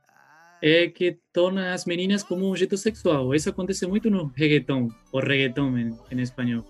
é 0.63 0.89
que 0.89 1.19
torna 1.33 1.75
as 1.75 1.85
meninas 1.85 2.23
como 2.23 2.47
um 2.47 2.51
objeto 2.51 2.77
sexual. 2.77 3.35
Isso 3.35 3.51
acontece 3.51 3.87
muito 3.87 4.09
no 4.09 4.33
reggaeton, 4.35 4.89
ou 5.13 5.21
reggaeton 5.21 5.77
em, 5.77 5.99
em 6.11 6.21
espanhol, 6.21 6.65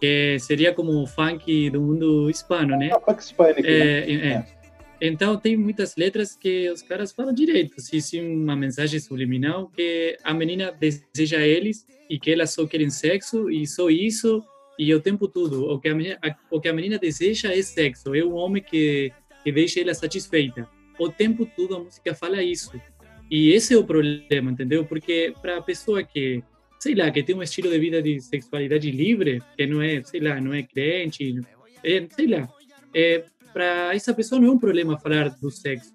que 0.00 0.38
seria 0.40 0.72
como 0.72 1.02
o 1.02 1.06
funk 1.06 1.70
do 1.70 1.80
mundo 1.80 2.30
hispano, 2.30 2.76
né? 2.76 2.90
Funk? 3.04 3.34
É, 3.64 4.10
é, 4.10 4.26
é. 4.28 4.44
Então 5.00 5.36
tem 5.36 5.56
muitas 5.56 5.94
letras 5.96 6.34
que 6.34 6.68
os 6.70 6.82
caras 6.82 7.12
falam 7.12 7.32
direito, 7.32 7.80
se 7.80 8.00
se 8.00 8.20
uma 8.20 8.56
mensagem 8.56 8.98
subliminal 8.98 9.68
que 9.68 10.16
a 10.24 10.34
menina 10.34 10.72
deseja 10.72 11.46
eles 11.46 11.86
e 12.10 12.18
que 12.18 12.32
elas 12.32 12.52
só 12.52 12.66
querem 12.66 12.90
sexo 12.90 13.48
e 13.48 13.64
só 13.66 13.88
isso 13.88 14.42
e 14.78 14.94
o 14.94 15.00
tempo 15.00 15.26
todo 15.26 15.64
o 15.64 15.80
que 15.80 15.88
a 15.88 15.94
menina, 15.94 16.18
o 16.50 16.60
que 16.60 16.68
a 16.68 16.72
menina 16.72 16.98
deseja 16.98 17.52
é 17.52 17.60
sexo, 17.62 18.14
é 18.14 18.24
um 18.24 18.34
homem 18.34 18.62
que 18.62 19.12
que 19.42 19.52
deixa 19.52 19.80
ela 19.80 19.94
satisfeita. 19.94 20.68
O 20.98 21.08
tempo 21.08 21.46
todo 21.56 21.76
a 21.76 21.78
música 21.80 22.14
fala 22.14 22.42
isso. 22.42 22.80
E 23.30 23.50
esse 23.52 23.74
é 23.74 23.78
o 23.78 23.84
problema, 23.84 24.50
entendeu? 24.50 24.84
Porque 24.84 25.32
para 25.40 25.58
a 25.58 25.62
pessoa 25.62 26.02
que, 26.02 26.42
sei 26.78 26.94
lá, 26.94 27.10
que 27.10 27.22
tem 27.22 27.36
um 27.36 27.42
estilo 27.42 27.70
de 27.70 27.78
vida 27.78 28.02
de 28.02 28.20
sexualidade 28.20 28.90
livre, 28.90 29.42
que 29.56 29.66
não 29.66 29.80
é, 29.80 30.02
sei 30.02 30.20
lá, 30.20 30.40
não 30.40 30.52
é 30.52 30.62
crente, 30.62 31.40
é, 31.84 32.06
sei 32.10 32.26
lá, 32.26 32.48
é, 32.94 33.24
para 33.52 33.94
essa 33.94 34.12
pessoa 34.14 34.40
não 34.40 34.48
é 34.48 34.52
um 34.52 34.58
problema 34.58 34.98
falar 34.98 35.28
do 35.30 35.50
sexo. 35.50 35.94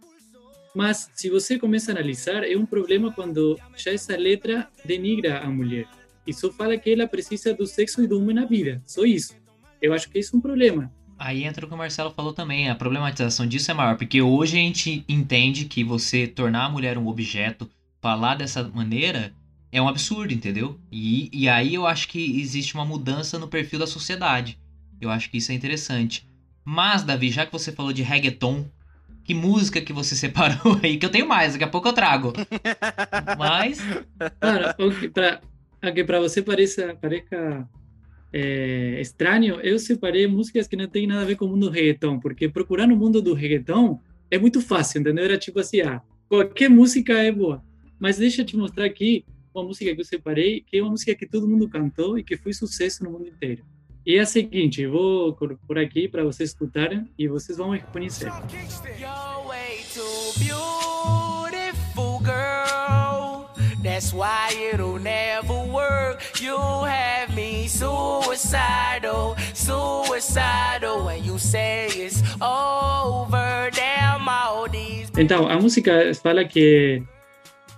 Mas 0.75 1.11
se 1.13 1.29
você 1.29 1.59
começa 1.59 1.91
a 1.91 1.95
analisar, 1.95 2.43
é 2.43 2.55
um 2.55 2.65
problema 2.65 3.11
quando 3.11 3.59
já 3.75 3.91
essa 3.91 4.17
letra 4.17 4.67
denigra 4.83 5.39
a 5.39 5.49
mulher. 5.49 5.87
E 6.25 6.33
só 6.33 6.51
fala 6.51 6.77
que 6.77 6.91
ela 6.91 7.07
precisa 7.07 7.53
do 7.53 7.65
sexo 7.65 8.01
e 8.01 8.07
do 8.07 8.19
homem 8.19 8.35
na 8.35 8.45
vida. 8.45 8.81
Só 8.85 9.03
isso. 9.03 9.35
Eu 9.81 9.93
acho 9.93 10.09
que 10.09 10.19
isso 10.19 10.35
é 10.35 10.39
um 10.39 10.41
problema. 10.41 10.91
Aí 11.17 11.43
entra 11.43 11.65
o 11.65 11.67
que 11.69 11.73
o 11.73 11.77
Marcelo 11.77 12.11
falou 12.11 12.33
também, 12.33 12.69
a 12.69 12.75
problematização 12.75 13.45
disso 13.45 13.69
é 13.71 13.73
maior, 13.73 13.97
porque 13.97 14.21
hoje 14.21 14.57
a 14.57 14.59
gente 14.59 15.05
entende 15.07 15.65
que 15.65 15.83
você 15.83 16.27
tornar 16.27 16.65
a 16.65 16.69
mulher 16.69 16.97
um 16.97 17.07
objeto, 17.07 17.69
falar 18.01 18.35
dessa 18.35 18.63
maneira, 18.63 19.33
é 19.71 19.81
um 19.81 19.87
absurdo, 19.87 20.33
entendeu? 20.33 20.79
E, 20.91 21.29
e 21.33 21.47
aí 21.47 21.75
eu 21.75 21.87
acho 21.87 22.07
que 22.07 22.39
existe 22.41 22.75
uma 22.75 22.85
mudança 22.85 23.39
no 23.39 23.47
perfil 23.47 23.79
da 23.79 23.87
sociedade. 23.87 24.59
Eu 24.99 25.09
acho 25.09 25.29
que 25.29 25.37
isso 25.37 25.51
é 25.51 25.55
interessante. 25.55 26.27
Mas, 26.65 27.03
Davi, 27.03 27.29
já 27.29 27.45
que 27.45 27.51
você 27.51 27.71
falou 27.71 27.93
de 27.93 28.03
reggaeton, 28.03 28.65
que 29.23 29.33
música 29.33 29.81
que 29.81 29.93
você 29.93 30.15
separou 30.17 30.79
aí? 30.83 30.97
Que 30.97 31.05
eu 31.05 31.09
tenho 31.09 31.27
mais, 31.27 31.53
daqui 31.53 31.63
a 31.63 31.69
pouco 31.69 31.87
eu 31.87 31.93
trago. 31.93 32.33
Mas, 33.37 33.79
Claro, 34.39 34.75
o 34.77 34.91
que 35.91 36.03
para 36.03 36.19
você 36.19 36.41
pareça 36.41 36.95
pareça 37.01 37.67
é, 38.33 38.99
estranho, 38.99 39.59
eu 39.61 39.77
separei 39.77 40.25
músicas 40.25 40.67
que 40.67 40.75
não 40.75 40.87
tem 40.87 41.05
nada 41.05 41.21
a 41.21 41.25
ver 41.25 41.35
com 41.35 41.45
o 41.45 41.49
mundo 41.49 41.67
do 41.67 41.71
reggaeton, 41.71 42.19
porque 42.19 42.49
procurar 42.49 42.87
no 42.87 42.95
mundo 42.95 43.21
do 43.21 43.33
reggaeton 43.33 43.99
é 44.31 44.39
muito 44.39 44.59
fácil, 44.59 45.01
entendeu? 45.01 45.23
Era 45.23 45.37
tipo 45.37 45.59
assim, 45.59 45.81
ah, 45.81 46.01
qualquer 46.27 46.67
música 46.69 47.13
é 47.13 47.31
boa. 47.31 47.63
Mas 47.99 48.17
deixa 48.17 48.41
eu 48.41 48.45
te 48.45 48.57
mostrar 48.57 48.85
aqui 48.85 49.23
uma 49.53 49.63
música 49.63 49.93
que 49.93 50.01
eu 50.01 50.05
separei, 50.05 50.61
que 50.61 50.77
é 50.77 50.81
uma 50.81 50.89
música 50.89 51.13
que 51.13 51.27
todo 51.27 51.47
mundo 51.47 51.69
cantou 51.69 52.17
e 52.17 52.23
que 52.23 52.35
foi 52.35 52.53
sucesso 52.53 53.03
no 53.03 53.11
mundo 53.11 53.27
inteiro. 53.27 53.63
E 54.03 54.15
é 54.15 54.21
a 54.21 54.25
seguinte, 54.25 54.81
eu 54.81 54.91
vou 54.91 55.33
por 55.33 55.77
aqui 55.77 56.07
para 56.07 56.23
vocês 56.23 56.49
escutarem 56.49 57.07
e 57.17 57.27
vocês 57.27 57.57
vão 57.57 57.69
reconhecer. 57.69 58.31
That's 63.83 64.13
why 64.13 64.49
it'll 64.73 64.97
never. 64.97 65.22
You 66.43 66.59
have 66.83 67.33
me 67.33 67.69
suicidal, 67.69 69.33
suicidal. 69.53 71.05
When 71.05 71.23
you 71.23 71.39
say 71.39 71.87
it's 71.87 72.21
over, 72.41 73.71
damn 73.71 74.27
all 74.27 74.67
these. 74.69 75.09
Então, 75.17 75.47
a 75.47 75.55
música 75.55 76.13
fala 76.15 76.43
que 76.43 77.01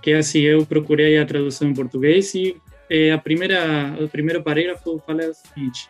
que 0.02 0.14
assim 0.14 0.40
eu 0.40 0.66
procurei 0.66 1.20
a 1.20 1.26
tradução 1.28 1.70
em 1.70 1.76
português 1.76 2.34
e 2.34 2.60
eh, 2.90 3.12
a 3.12 3.20
primeira 3.20 3.96
o 4.02 4.10
primeiro 4.10 4.42
parágrafo 4.42 5.00
fala 5.06 5.30
o 5.30 5.34
seguinte: 5.36 5.88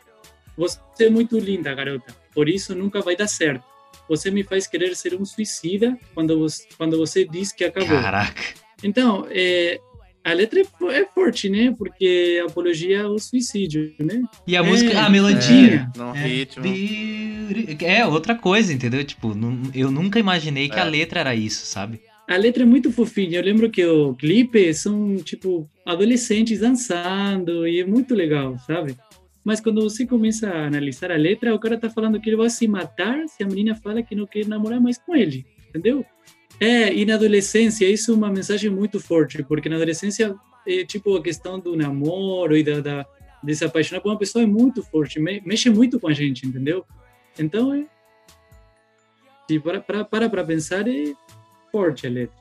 Você 0.57 0.81
é 0.99 1.09
muito 1.09 1.39
linda, 1.39 1.73
garota. 1.73 2.13
Por 2.33 2.49
isso 2.49 2.75
nunca 2.75 2.99
vai 2.99 3.15
dar 3.15 3.27
certo. 3.27 3.63
Você 4.09 4.29
me 4.29 4.43
faz 4.43 4.67
querer 4.67 4.97
ser 4.97 5.15
um 5.15 5.23
suicida 5.23 5.97
quando 6.13 6.37
você 6.37 6.67
quando 6.77 6.97
você 6.97 7.23
diz 7.25 7.53
que 7.53 7.63
acabou. 7.63 8.01
caraca. 8.01 8.53
Então, 8.83 9.25
eh, 9.31 9.79
a 10.25 10.33
letra 10.33 10.59
é 10.59 10.65
é 10.91 11.05
forte, 11.05 11.47
né? 11.49 11.73
Porque 11.77 12.43
apologia 12.45 13.03
ao 13.03 13.17
suicídio, 13.19 13.93
né? 13.99 14.23
E 14.47 14.57
a 14.57 14.59
É, 14.59 14.63
música, 14.63 15.01
a 15.03 15.05
é. 15.05 15.09
melodia. 15.09 15.91
No 15.95 16.15
É, 16.15 16.25
ritmo. 16.27 16.65
É, 17.81 18.05
outra 18.05 18.35
coisa, 18.35 18.73
entendeu? 18.73 19.03
Tipo, 19.03 19.33
eu 19.73 19.91
nunca 19.91 20.19
imaginei 20.19 20.67
que 20.67 20.77
É. 20.77 20.81
a 20.81 20.83
letra 20.85 21.19
era 21.19 21.35
isso, 21.35 21.65
sabe? 21.65 22.01
A 22.27 22.37
letra 22.37 22.63
é 22.63 22.65
muito 22.65 22.91
fofinha. 22.91 23.37
Eu 23.37 23.43
lembro 23.43 23.69
que 23.69 23.85
o 23.85 24.15
clipe 24.15 24.73
são, 24.73 25.15
tipo, 25.17 25.69
adolescentes 25.85 26.59
dançando 26.59 27.67
e 27.67 27.79
é 27.81 27.85
muito 27.85 28.15
legal, 28.15 28.57
sabe? 28.65 28.95
Mas 29.43 29.61
quando 29.61 29.79
você 29.83 30.07
começa 30.07 30.49
a 30.49 30.65
analisar 30.65 31.11
a 31.11 31.15
letra, 31.15 31.53
o 31.53 31.59
cara 31.59 31.77
tá 31.77 31.87
falando 31.87 32.19
que 32.19 32.27
ele 32.27 32.35
vai 32.35 32.49
se 32.49 32.67
matar 32.67 33.27
se 33.27 33.43
a 33.43 33.47
menina 33.47 33.75
fala 33.75 34.01
que 34.01 34.15
não 34.15 34.25
quer 34.25 34.47
namorar 34.47 34.81
mais 34.81 34.97
com 34.97 35.15
ele, 35.15 35.45
entendeu? 35.69 36.03
É, 36.59 36.93
e 36.93 37.05
na 37.05 37.15
adolescência, 37.15 37.89
isso 37.89 38.11
é 38.11 38.15
uma 38.15 38.29
mensagem 38.31 38.69
muito 38.69 38.99
forte, 38.99 39.43
porque 39.43 39.67
na 39.69 39.75
adolescência, 39.75 40.35
é, 40.67 40.85
tipo, 40.85 41.15
a 41.15 41.21
questão 41.21 41.59
do 41.59 41.75
namoro 41.75 42.55
e 42.55 42.63
da, 42.63 42.79
da, 42.79 43.05
de 43.43 43.55
se 43.55 43.65
apaixonar 43.65 44.01
por 44.01 44.09
uma 44.09 44.17
pessoa 44.17 44.43
é 44.43 44.47
muito 44.47 44.81
forte, 44.83 45.19
me- 45.19 45.41
mexe 45.45 45.69
muito 45.69 45.99
com 45.99 46.07
a 46.07 46.13
gente, 46.13 46.47
entendeu? 46.47 46.85
Então, 47.37 47.73
é, 47.73 47.85
se 49.49 49.59
para 49.59 49.79
para 49.81 50.05
para 50.05 50.29
pra 50.29 50.43
pensar, 50.43 50.87
é 50.87 51.13
forte 51.71 52.07
a 52.07 52.09
letra. 52.09 52.35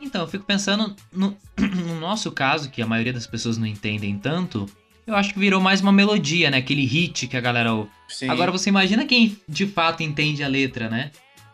Então, 0.00 0.22
eu 0.22 0.28
fico 0.28 0.44
pensando 0.44 0.94
no, 1.12 1.36
no 1.86 2.00
nosso 2.00 2.32
caso, 2.32 2.70
que 2.70 2.82
a 2.82 2.86
maioria 2.86 3.12
das 3.12 3.26
pessoas 3.26 3.56
não 3.56 3.66
entendem 3.66 4.18
tanto, 4.18 4.66
eu 5.06 5.14
acho 5.14 5.32
que 5.32 5.38
virou 5.40 5.60
mais 5.60 5.80
uma 5.80 5.92
melodia, 5.92 6.50
né? 6.50 6.58
Aquele 6.58 6.84
hit 6.84 7.26
que 7.28 7.36
a 7.36 7.40
galera 7.40 7.72
ouve. 7.72 7.90
Sim. 8.08 8.28
Agora 8.28 8.50
você 8.50 8.68
imagina 8.68 9.04
quem 9.06 9.36
de 9.48 9.66
fato 9.66 10.02
entende 10.02 10.42
a 10.42 10.48
letra, 10.48 10.88
né? 10.88 11.10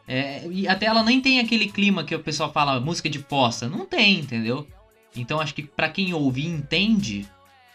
É, 0.09 0.47
e 0.49 0.69
até 0.69 0.87
ela 0.87 1.03
nem 1.03 1.21
tem 1.21 1.41
aquele 1.41 1.67
clima 1.69 2.05
que 2.05 2.15
o 2.15 2.21
pessoal 2.21 2.53
fala 2.53 2.79
música 2.81 3.11
de 3.11 3.19
poça. 3.19 3.69
Não 3.69 3.85
tem, 3.85 4.21
entendeu? 4.21 4.65
Então 5.17 5.41
acho 5.41 5.53
que 5.55 5.63
pra 5.63 5.89
quem 5.89 6.15
ouve 6.15 6.43
e 6.43 6.47
entende, 6.47 7.27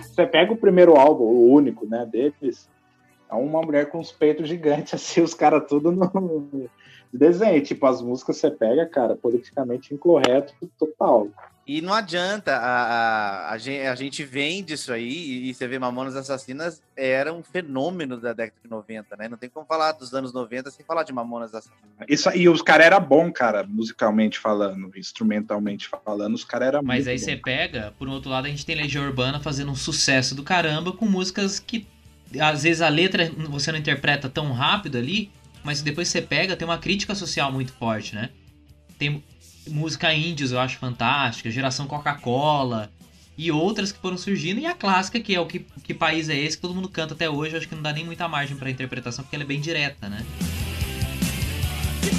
Você 0.01 0.25
pega 0.25 0.53
o 0.53 0.57
primeiro 0.57 0.95
álbum, 0.95 1.25
o 1.25 1.51
único, 1.51 1.85
né, 1.85 2.05
deles, 2.05 2.69
É 2.69 2.74
uma 3.33 3.61
mulher 3.61 3.89
com 3.89 3.99
os 3.99 4.11
peitos 4.11 4.47
gigantes, 4.47 4.93
assim, 4.95 5.21
os 5.21 5.33
caras 5.33 5.63
tudo 5.67 5.91
no 5.91 6.69
desenho. 7.11 7.63
Tipo, 7.63 7.85
as 7.87 8.01
músicas 8.01 8.37
você 8.37 8.51
pega, 8.51 8.85
cara, 8.85 9.15
politicamente 9.15 9.93
incorreto 9.93 10.53
total. 10.77 11.29
E 11.67 11.81
não 11.81 11.93
adianta, 11.93 12.55
a, 12.57 12.83
a, 12.83 13.51
a, 13.53 13.57
gente, 13.57 13.87
a 13.87 13.95
gente 13.95 14.23
vende 14.23 14.75
isso 14.75 14.93
aí, 14.93 15.49
e 15.49 15.53
você 15.53 15.67
vê 15.67 15.79
Mamonas 15.79 16.15
Assassinas 16.15 16.79
era 16.95 17.33
um 17.33 17.41
fenômeno 17.41 18.17
da 18.17 18.33
década 18.33 18.61
de 18.63 18.69
90, 18.69 19.15
né? 19.17 19.27
Não 19.27 19.35
tem 19.35 19.49
como 19.49 19.65
falar 19.65 19.93
dos 19.93 20.13
anos 20.13 20.31
90 20.31 20.69
sem 20.69 20.85
falar 20.85 21.01
de 21.01 21.11
Mamonas 21.11 21.55
Assassinas. 21.55 21.81
Isso, 22.07 22.29
e 22.35 22.47
os 22.47 22.61
caras 22.61 22.85
eram 22.85 23.01
bom, 23.01 23.31
cara, 23.31 23.63
musicalmente 23.63 24.37
falando, 24.37 24.91
instrumentalmente 24.95 25.89
falando, 26.05 26.35
os 26.35 26.43
caras 26.43 26.67
eram 26.67 26.83
Mas 26.83 27.07
aí 27.07 27.17
você 27.17 27.35
pega, 27.35 27.95
por 27.97 28.07
um 28.07 28.11
outro 28.11 28.29
lado, 28.29 28.45
a 28.45 28.49
gente 28.49 28.63
tem 28.63 28.75
Legião 28.75 29.03
Urbana 29.03 29.39
fazendo 29.39 29.71
um 29.71 29.75
sucesso 29.75 30.35
do 30.35 30.43
caramba 30.43 30.93
com 30.93 31.07
músicas 31.07 31.59
que 31.59 31.87
às 32.39 32.63
vezes 32.63 32.81
a 32.81 32.89
letra 32.89 33.31
você 33.49 33.71
não 33.71 33.79
interpreta 33.79 34.29
tão 34.29 34.51
rápido 34.51 34.97
ali, 34.97 35.31
mas 35.63 35.81
depois 35.81 36.07
você 36.07 36.21
pega, 36.21 36.55
tem 36.55 36.67
uma 36.67 36.77
crítica 36.77 37.15
social 37.15 37.51
muito 37.51 37.73
forte, 37.73 38.15
né? 38.15 38.29
Tem 38.97 39.23
música 39.67 40.13
índios, 40.13 40.51
eu 40.51 40.59
acho 40.59 40.77
fantástica, 40.77 41.49
geração 41.49 41.87
Coca-Cola 41.87 42.91
e 43.37 43.51
outras 43.51 43.91
que 43.91 43.99
foram 43.99 44.17
surgindo, 44.17 44.59
e 44.59 44.65
a 44.65 44.73
clássica, 44.73 45.19
que 45.19 45.35
é 45.35 45.39
o 45.39 45.45
que, 45.45 45.65
que 45.83 45.93
país 45.93 46.29
é 46.29 46.37
esse, 46.37 46.55
que 46.55 46.61
todo 46.61 46.73
mundo 46.73 46.87
canta 46.87 47.13
até 47.13 47.29
hoje, 47.29 47.53
eu 47.53 47.57
acho 47.57 47.67
que 47.67 47.75
não 47.75 47.81
dá 47.81 47.91
nem 47.91 48.05
muita 48.05 48.27
margem 48.27 48.55
pra 48.55 48.69
interpretação, 48.69 49.23
porque 49.23 49.35
ela 49.35 49.43
é 49.43 49.47
bem 49.47 49.59
direta, 49.59 50.07
né? 50.07 50.25
Que 52.01 52.15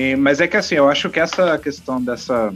Sim, 0.00 0.16
mas 0.16 0.40
é 0.40 0.48
que 0.48 0.56
assim, 0.56 0.76
eu 0.76 0.88
acho 0.88 1.10
que 1.10 1.20
essa 1.20 1.58
questão 1.58 2.02
dessa. 2.02 2.54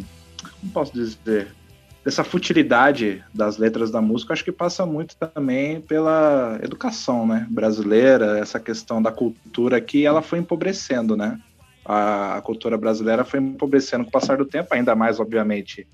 Como 0.60 0.72
posso 0.72 0.94
dizer? 0.94 1.54
Dessa 2.02 2.24
futilidade 2.24 3.22
das 3.34 3.58
letras 3.58 3.90
da 3.90 4.00
música, 4.00 4.32
acho 4.32 4.44
que 4.44 4.52
passa 4.52 4.86
muito 4.86 5.14
também 5.14 5.78
pela 5.82 6.58
educação 6.62 7.26
né, 7.26 7.46
brasileira, 7.50 8.38
essa 8.38 8.58
questão 8.58 9.00
da 9.02 9.12
cultura 9.12 9.78
que 9.78 10.06
ela 10.06 10.22
foi 10.22 10.38
empobrecendo, 10.38 11.18
né? 11.18 11.38
A, 11.84 12.36
a 12.36 12.40
cultura 12.40 12.78
brasileira 12.78 13.24
foi 13.24 13.40
empobrecendo 13.40 14.04
com 14.04 14.08
o 14.08 14.12
passar 14.12 14.38
do 14.38 14.46
tempo, 14.46 14.72
ainda 14.72 14.94
mais, 14.94 15.20
obviamente. 15.20 15.86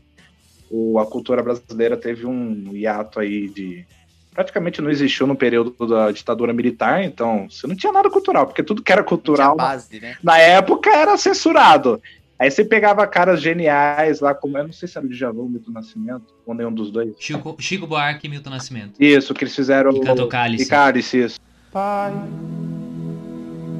O, 0.71 1.01
a 1.01 1.07
cultura 1.07 1.43
brasileira 1.43 1.97
teve 1.97 2.27
um 2.27 2.77
hiato 2.77 3.19
aí 3.19 3.49
de. 3.49 3.85
Praticamente 4.33 4.81
não 4.81 4.91
existiu 4.91 5.27
no 5.27 5.35
período 5.35 5.75
da 5.87 6.11
ditadura 6.11 6.53
militar, 6.53 7.03
então 7.03 7.49
você 7.51 7.67
não 7.67 7.75
tinha 7.75 7.93
nada 7.93 8.09
cultural, 8.09 8.47
porque 8.47 8.63
tudo 8.63 8.83
que 8.83 8.93
era 8.93 9.03
cultural 9.03 9.57
base, 9.57 10.01
né? 10.01 10.17
na 10.23 10.39
época 10.39 10.91
era 10.91 11.17
censurado. 11.17 12.01
Aí 12.41 12.51
você 12.51 12.65
pegava 12.65 13.07
caras 13.07 13.43
geniais 13.43 14.21
lá, 14.21 14.33
como 14.33 14.57
eu 14.57 14.65
não 14.65 14.73
sei 14.73 14.89
se 14.89 14.97
era 14.97 15.07
o 15.07 15.11
Djavan 15.11 15.41
ou 15.41 15.47
o 15.47 15.51
Milton 15.51 15.73
Nascimento, 15.73 16.25
ou 16.47 16.55
nenhum 16.55 16.73
dos 16.73 16.91
dois. 16.91 17.15
Chico, 17.19 17.55
Chico 17.59 17.87
Buarque 17.87 18.27
e 18.27 18.31
Milton 18.31 18.49
Nascimento. 18.49 18.95
Isso, 18.99 19.35
que 19.35 19.45
eles 19.45 19.55
fizeram. 19.55 19.91
E 19.91 20.01
cantou 20.01 20.27
Cálice. 20.27 20.65
E 20.65 20.67
Cálice, 20.67 21.19
isso. 21.19 21.41
Pai, 21.71 22.15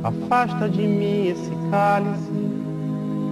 afasta 0.05 0.69
de 0.69 0.83
mim 0.83 1.29
esse 1.29 1.51
cálice. 1.71 2.31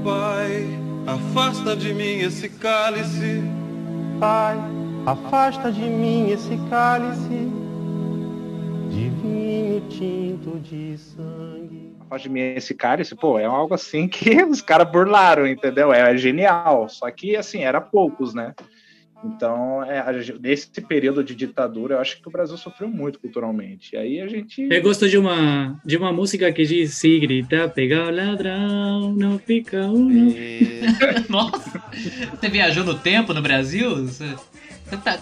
Pai, 0.03 0.67
afasta 1.07 1.77
de 1.77 1.93
mim 1.93 2.21
esse 2.21 2.49
cálice. 2.49 3.43
Pai, 4.19 4.57
afasta 5.12 5.73
de 5.73 5.81
mim 5.81 6.31
esse 6.31 6.57
cálice 6.69 7.49
de 8.91 9.09
vinho 9.09 9.81
tinto 9.88 10.59
de 10.61 10.99
sangue. 10.99 11.95
Afasta 12.00 12.29
de 12.29 12.35
mim 12.35 12.41
esse 12.41 12.75
cálice, 12.75 13.15
pô, 13.15 13.38
é 13.38 13.47
algo 13.47 13.73
assim 13.75 14.07
que 14.07 14.43
os 14.45 14.61
caras 14.61 14.91
burlaram, 14.91 15.47
entendeu? 15.47 15.93
É 15.93 16.17
genial. 16.17 16.88
Só 16.88 17.11
que, 17.11 17.37
assim, 17.37 17.62
era 17.62 17.81
poucos, 17.81 18.35
né? 18.35 18.55
Então, 19.25 19.83
é, 19.83 20.05
nesse 20.41 20.81
período 20.81 21.25
de 21.25 21.35
ditadura, 21.35 21.97
eu 21.97 22.00
acho 22.00 22.23
que 22.23 22.28
o 22.28 22.30
Brasil 22.30 22.56
sofreu 22.56 22.89
muito 22.89 23.19
culturalmente. 23.19 23.95
E 23.95 23.99
aí 23.99 24.21
a 24.21 24.28
gente. 24.28 24.69
Eu 24.71 24.82
gosto 24.82 25.09
de 25.09 25.19
uma, 25.19 25.76
de 25.85 25.97
uma 25.97 26.13
música 26.13 26.52
que 26.52 26.65
diz 26.65 26.95
se 26.95 27.19
grita, 27.19 27.69
pega 27.69 28.06
o 28.06 28.15
ladrão, 28.15 29.13
não 29.15 29.39
fica 29.39 29.87
um. 29.89 30.09
E- 30.11 30.82
Nossa! 31.28 31.82
Você 32.30 32.49
viajou 32.49 32.85
no 32.85 32.95
tempo 32.95 33.35
no 33.35 33.43
Brasil? 33.43 34.06
Tá, 34.97 35.19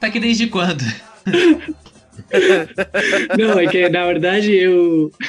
tá 0.00 0.06
aqui 0.06 0.18
desde 0.18 0.46
quando? 0.48 0.82
Não, 3.38 3.58
é 3.58 3.66
que 3.66 3.88
na 3.88 4.06
verdade 4.06 4.52
eu. 4.54 5.10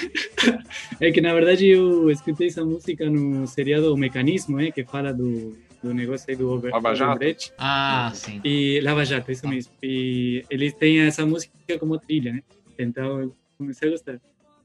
É 0.99 1.11
que 1.11 1.19
na 1.19 1.33
verdade 1.33 1.67
eu 1.67 2.09
escutei 2.09 2.47
essa 2.47 2.63
música 2.63 3.09
no 3.09 3.45
seriado 3.47 3.93
O 3.93 3.97
Mecanismo, 3.97 4.59
eh, 4.59 4.71
que 4.71 4.85
fala 4.85 5.13
do, 5.13 5.57
do 5.81 5.93
negócio 5.93 6.25
aí 6.29 6.35
do 6.35 6.49
Over, 6.49 6.71
Lava 6.71 6.93
Jato? 6.93 7.11
Overbrecht. 7.11 7.53
Ah, 7.57 8.11
sim. 8.13 8.39
E 8.43 8.79
Lava 8.81 9.03
Jato, 9.03 9.29
isso 9.31 9.47
mesmo. 9.47 9.73
E 9.81 10.45
eles 10.49 10.73
têm 10.73 11.01
essa 11.01 11.25
música 11.25 11.53
como 11.79 11.97
trilha, 11.97 12.33
né? 12.33 12.43
Então 12.79 13.21
eu 13.21 13.35
comecei 13.57 13.89
a 13.89 13.91
gostar. 13.91 14.21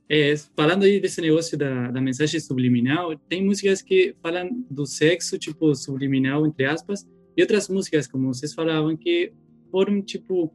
É, 0.08 0.34
falando 0.56 0.84
aí 0.84 1.00
desse 1.00 1.20
negócio 1.20 1.58
da, 1.58 1.90
da 1.90 2.00
mensagem 2.00 2.38
subliminal, 2.38 3.16
tem 3.28 3.44
músicas 3.44 3.82
que 3.82 4.14
falam 4.22 4.64
do 4.70 4.86
sexo, 4.86 5.38
tipo, 5.38 5.74
subliminal, 5.74 6.46
entre 6.46 6.66
aspas, 6.66 7.06
e 7.38 7.40
outras 7.40 7.68
músicas, 7.68 8.08
como 8.08 8.34
vocês 8.34 8.52
falavam, 8.52 8.96
que 8.96 9.32
foram, 9.70 10.02
tipo, 10.02 10.52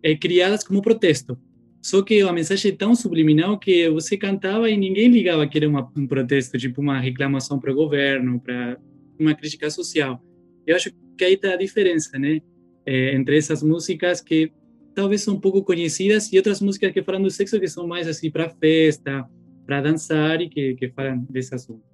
é, 0.00 0.16
criadas 0.16 0.62
como 0.62 0.80
protesto. 0.80 1.36
Só 1.82 2.02
que 2.02 2.20
a 2.20 2.32
mensagem 2.32 2.70
é 2.70 2.76
tão 2.76 2.94
subliminal 2.94 3.58
que 3.58 3.90
você 3.90 4.16
cantava 4.16 4.70
e 4.70 4.76
ninguém 4.76 5.08
ligava 5.08 5.44
que 5.48 5.58
era 5.58 5.68
uma, 5.68 5.90
um 5.96 6.06
protesto, 6.06 6.56
tipo 6.56 6.80
uma 6.80 7.00
reclamação 7.00 7.58
para 7.58 7.72
o 7.72 7.74
governo, 7.74 8.38
para 8.38 8.78
uma 9.18 9.34
crítica 9.34 9.68
social. 9.70 10.22
Eu 10.64 10.76
acho 10.76 10.92
que 11.16 11.24
aí 11.24 11.34
está 11.34 11.54
a 11.54 11.56
diferença, 11.56 12.16
né? 12.16 12.40
É, 12.86 13.16
entre 13.16 13.36
essas 13.36 13.60
músicas 13.60 14.20
que 14.20 14.52
talvez 14.94 15.22
são 15.22 15.40
pouco 15.40 15.64
conhecidas 15.64 16.32
e 16.32 16.36
outras 16.36 16.60
músicas 16.60 16.92
que 16.92 17.02
falam 17.02 17.22
do 17.22 17.30
sexo 17.30 17.58
que 17.58 17.66
são 17.66 17.88
mais 17.88 18.06
assim 18.06 18.30
para 18.30 18.48
festa, 18.48 19.28
para 19.66 19.80
dançar 19.80 20.40
e 20.40 20.48
que, 20.48 20.76
que 20.76 20.88
falam 20.90 21.26
desse 21.28 21.54
assunto. 21.56 21.87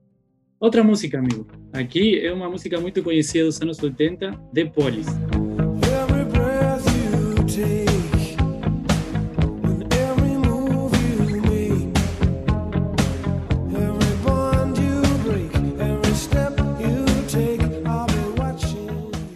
Outra 0.65 0.83
música, 0.83 1.19
amigo. 1.19 1.47
Aqui 1.75 2.19
é 2.25 2.33
uma 2.33 2.49
música 2.49 2.81
muito 2.81 3.03
conhecida 3.03 3.45
dos 3.45 3.61
anos 3.61 3.83
80, 3.83 4.33
The 4.55 4.65
Police. 4.65 5.11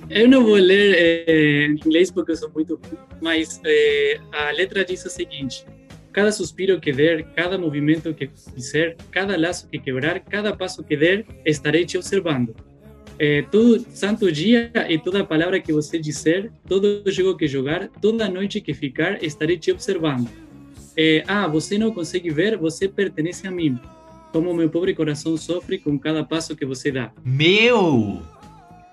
Eu 0.08 0.28
não 0.28 0.42
vou 0.42 0.54
ler 0.54 1.26
eh, 1.28 1.66
em 1.66 1.72
inglês 1.72 2.10
porque 2.10 2.32
eu 2.32 2.36
sou 2.36 2.50
muito 2.54 2.76
ruim, 2.76 2.98
mas 3.20 3.60
eh, 3.66 4.18
a 4.32 4.50
letra 4.52 4.82
diz 4.82 5.04
o 5.04 5.10
seguinte: 5.10 5.66
Cada 6.12 6.32
suspiro 6.32 6.80
que 6.80 6.92
der, 6.92 7.24
cada 7.34 7.58
movimento 7.58 8.14
que 8.14 8.28
fizer, 8.54 8.96
cada 9.10 9.36
laço 9.36 9.68
que 9.68 9.78
quebrar, 9.78 10.20
cada 10.20 10.56
passo 10.56 10.82
que 10.82 10.96
der, 10.96 11.24
estarei 11.44 11.84
te 11.84 11.96
observando. 11.96 12.54
Eh, 13.18 13.42
todo 13.50 13.84
santo 13.90 14.30
dia 14.30 14.70
e 14.88 14.96
toda 14.96 15.24
palavra 15.24 15.60
que 15.60 15.72
você 15.72 15.98
disser, 15.98 16.52
todo 16.66 17.02
jogo 17.06 17.36
que 17.36 17.48
jogar, 17.48 17.88
toda 18.00 18.28
noite 18.28 18.60
que 18.60 18.72
ficar, 18.72 19.22
estarei 19.22 19.58
te 19.58 19.72
observando. 19.72 20.28
Eh, 20.96 21.24
ah, 21.26 21.46
você 21.48 21.76
não 21.76 21.92
consegue 21.92 22.30
ver, 22.30 22.56
você 22.56 22.88
pertence 22.88 23.46
a 23.46 23.50
mim. 23.50 23.78
Como 24.32 24.54
meu 24.54 24.70
pobre 24.70 24.94
coração 24.94 25.36
sofre 25.36 25.78
com 25.78 25.98
cada 25.98 26.22
passo 26.24 26.54
que 26.54 26.64
você 26.64 26.92
dá. 26.92 27.10
Meu! 27.24 28.22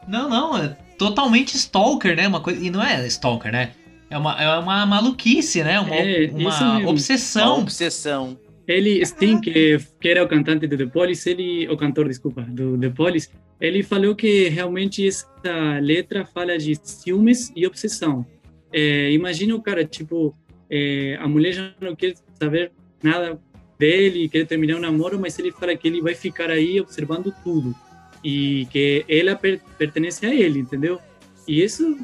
Não, 0.07 0.29
não, 0.29 0.57
é 0.57 0.69
totalmente 0.97 1.55
stalker, 1.55 2.15
né? 2.15 2.27
Uma 2.27 2.39
coisa, 2.39 2.63
e 2.63 2.69
não 2.69 2.83
é 2.83 3.05
stalker, 3.07 3.51
né? 3.51 3.71
É 4.15 4.17
uma, 4.17 4.41
é 4.41 4.57
uma 4.59 4.85
maluquice, 4.85 5.61
né? 5.61 5.77
Uma, 5.77 5.93
É, 5.93 6.27
uma 6.27 6.37
mesmo. 6.37 6.65
Uma 6.65 6.89
obsessão. 6.89 7.59
obsessão. 7.59 8.39
Ele, 8.65 9.05
Sting, 9.05 9.41
que, 9.41 9.77
que 9.99 10.07
era 10.07 10.23
o 10.23 10.27
cantante 10.27 10.65
do 10.67 10.77
The 10.77 10.85
Police, 10.85 11.29
ele, 11.29 11.67
o 11.67 11.75
cantor, 11.75 12.07
desculpa, 12.07 12.41
do 12.43 12.77
The 12.77 12.91
Police, 12.91 13.27
ele 13.59 13.83
falou 13.83 14.15
que 14.15 14.47
realmente 14.47 15.05
essa 15.05 15.79
letra 15.81 16.25
fala 16.25 16.57
de 16.57 16.79
ciúmes 16.81 17.51
e 17.57 17.67
obsessão. 17.67 18.25
É, 18.71 19.11
imagina 19.11 19.53
o 19.53 19.61
cara, 19.61 19.83
tipo, 19.83 20.33
é, 20.69 21.17
a 21.19 21.27
mulher 21.27 21.51
já 21.51 21.73
não 21.81 21.93
quer 21.93 22.13
saber 22.39 22.71
nada 23.03 23.37
dele, 23.77 24.29
quer 24.29 24.47
terminar 24.47 24.77
o 24.77 24.79
namoro, 24.79 25.19
mas 25.19 25.37
ele 25.37 25.51
fala 25.51 25.75
que 25.75 25.89
ele 25.89 26.01
vai 26.01 26.15
ficar 26.15 26.49
aí 26.49 26.79
observando 26.79 27.35
tudo 27.43 27.75
e 28.23 28.65
que 28.71 29.03
ela 29.09 29.35
per, 29.35 29.59
pertence 29.77 30.25
a 30.25 30.33
ele, 30.33 30.59
entendeu? 30.59 31.01
E 31.45 31.61
isso 31.61 31.97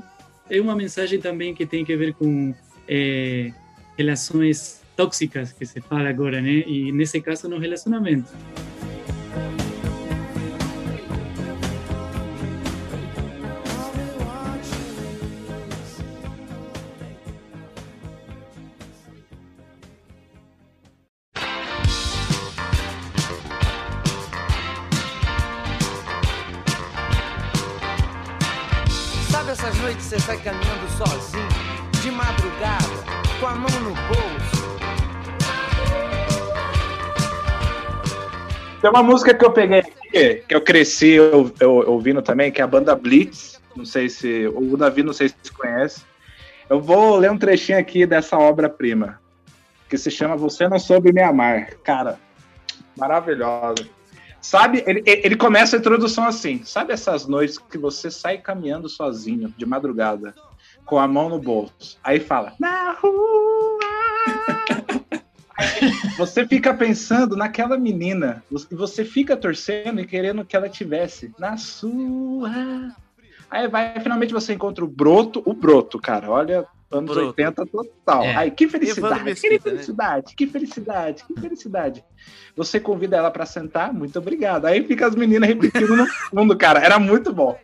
é 0.51 0.59
uma 0.59 0.75
mensagem 0.75 1.19
também 1.19 1.55
que 1.55 1.65
tem 1.65 1.85
que 1.85 1.95
ver 1.95 2.13
com 2.13 2.53
é, 2.87 3.53
relações 3.97 4.81
tóxicas 4.97 5.53
que 5.53 5.65
se 5.65 5.79
fala 5.79 6.09
agora, 6.09 6.41
né? 6.41 6.63
E 6.67 6.91
nesse 6.91 7.21
caso 7.21 7.47
no 7.47 7.57
relacionamento. 7.57 8.29
Que 29.87 30.01
você 30.01 30.19
sai 30.19 30.37
caminhando 30.37 30.87
sozinho, 30.97 31.47
de 32.01 32.11
madrugada, 32.11 32.85
com 33.39 33.47
a 33.47 33.55
mão 33.55 33.79
no 33.81 33.89
bolso? 33.93 34.61
Tem 38.79 38.89
uma 38.89 39.03
música 39.03 39.33
que 39.33 39.43
eu 39.43 39.51
peguei 39.51 39.79
aqui, 39.79 40.43
que 40.47 40.55
eu 40.55 40.61
cresci 40.61 41.09
eu, 41.11 41.51
eu- 41.59 41.89
ouvindo 41.89 42.21
também, 42.21 42.51
que 42.51 42.61
é 42.61 42.63
a 42.63 42.67
banda 42.67 42.95
Blitz. 42.95 43.59
Não 43.75 43.83
sei 43.85 44.07
se. 44.09 44.47
O 44.53 44.77
Davi 44.77 45.03
não 45.03 45.13
sei 45.13 45.29
se 45.29 45.51
conhece. 45.51 46.03
Eu 46.69 46.79
vou 46.79 47.17
ler 47.17 47.29
um 47.31 47.37
trechinho 47.37 47.77
aqui 47.77 48.05
dessa 48.05 48.37
obra-prima, 48.37 49.19
que 49.89 49.97
se 49.97 50.09
chama 50.09 50.35
Você 50.37 50.67
Não 50.69 50.79
Soube 50.79 51.11
Me 51.11 51.21
Amar. 51.21 51.71
Cara, 51.83 52.17
maravilhosa. 52.97 53.85
Sabe, 54.41 54.83
ele, 54.87 55.03
ele 55.05 55.35
começa 55.35 55.75
a 55.75 55.79
introdução 55.79 56.25
assim: 56.25 56.63
sabe 56.63 56.91
essas 56.91 57.27
noites 57.27 57.57
que 57.59 57.77
você 57.77 58.09
sai 58.09 58.39
caminhando 58.39 58.89
sozinho, 58.89 59.53
de 59.55 59.65
madrugada, 59.65 60.33
com 60.83 60.99
a 60.99 61.07
mão 61.07 61.29
no 61.29 61.39
bolso? 61.39 61.97
Aí 62.03 62.19
fala, 62.19 62.53
na 62.59 62.93
rua. 62.93 63.79
Você 66.17 66.47
fica 66.47 66.73
pensando 66.73 67.35
naquela 67.35 67.77
menina 67.77 68.43
e 68.71 68.75
você 68.75 69.05
fica 69.05 69.37
torcendo 69.37 70.01
e 70.01 70.07
querendo 70.07 70.43
que 70.43 70.55
ela 70.55 70.67
tivesse 70.67 71.31
na 71.37 71.55
sua. 71.55 72.95
Aí 73.49 73.67
vai, 73.67 73.99
finalmente 73.99 74.33
você 74.33 74.53
encontra 74.53 74.83
o 74.83 74.87
broto, 74.87 75.41
o 75.45 75.53
broto, 75.53 75.99
cara. 75.99 76.29
Olha, 76.31 76.65
anos 76.91 77.11
Broto. 77.11 77.27
80 77.27 77.65
total. 77.65 78.23
É. 78.23 78.35
Aí, 78.35 78.51
que 78.51 78.67
felicidade, 78.67 79.23
Mesquita, 79.23 79.47
que 79.47 79.53
né? 79.55 79.71
felicidade, 79.71 80.35
que 80.35 80.47
felicidade, 80.47 81.23
que 81.23 81.39
felicidade. 81.39 82.03
Você 82.55 82.79
convida 82.79 83.17
ela 83.17 83.31
pra 83.31 83.45
sentar, 83.45 83.93
muito 83.93 84.17
obrigado. 84.19 84.65
Aí 84.65 84.83
fica 84.85 85.07
as 85.07 85.15
meninas 85.15 85.47
repetindo 85.47 85.95
no 85.95 86.05
fundo, 86.05 86.57
cara. 86.57 86.79
Era 86.79 86.99
muito 86.99 87.31
bom. 87.33 87.57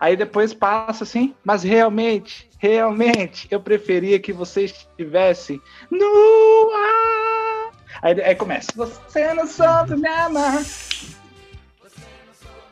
Aí 0.00 0.16
depois 0.16 0.54
passa 0.54 1.02
assim, 1.02 1.34
mas 1.44 1.62
realmente, 1.64 2.48
realmente, 2.58 3.48
eu 3.50 3.60
preferia 3.60 4.20
que 4.20 4.32
você 4.32 4.64
estivesse 4.64 5.60
no 5.90 6.70
ar. 6.72 7.72
Aí, 8.02 8.22
aí 8.22 8.34
começa. 8.36 8.70
Você 8.76 9.34
não 9.34 9.46
soube 9.46 9.96
me 9.96 10.08
amar. 10.08 10.62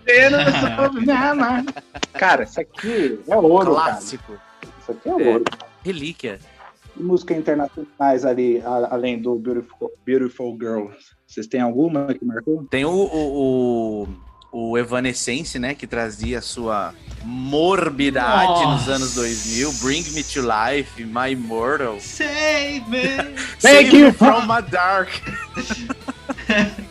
Você 0.07 0.31
não 0.31 0.77
soube 0.77 1.05
me 1.05 1.13
amar. 1.13 1.65
Cara, 2.15 2.45
isso 2.45 2.61
aqui 2.61 3.21
é 3.27 3.37
ouro, 3.37 3.73
Clássico. 3.73 4.33
cara. 4.35 4.73
Isso 4.81 4.93
aqui 4.93 5.09
é 5.09 5.13
ouro. 5.15 5.45
Relíquia. 5.87 6.39
Músicas 6.97 7.37
internacionais 7.39 8.25
ali, 8.25 8.61
a- 8.65 8.89
além 8.91 9.21
do 9.21 9.37
Beautiful, 9.37 9.91
Beautiful 10.05 10.57
Girl. 10.59 10.87
Vocês 11.27 11.47
têm 11.47 11.61
alguma 11.61 12.13
que 12.15 12.25
marcou? 12.25 12.65
Tem 12.71 12.85
o, 12.85 12.91
o, 12.91 14.09
o, 14.53 14.71
o 14.71 14.79
Evanescence, 14.79 15.59
né? 15.59 15.75
Que 15.75 15.87
trazia 15.87 16.39
a 16.39 16.43
sua 16.43 16.95
morbidade 17.25 18.63
nos 18.63 18.87
Nossa. 18.87 18.93
anos 18.93 19.15
2000. 19.15 19.73
Bring 19.83 20.03
Me 20.13 20.23
to 20.25 20.41
Life, 20.41 21.05
My 21.05 21.33
Immortal. 21.33 22.01
Save 22.01 22.83
me! 22.89 23.03
Thank 23.61 23.91
Save 23.91 23.97
you. 23.97 24.07
Me 24.07 24.13
from 24.13 24.47
my 24.47 24.63
dark. 24.71 25.11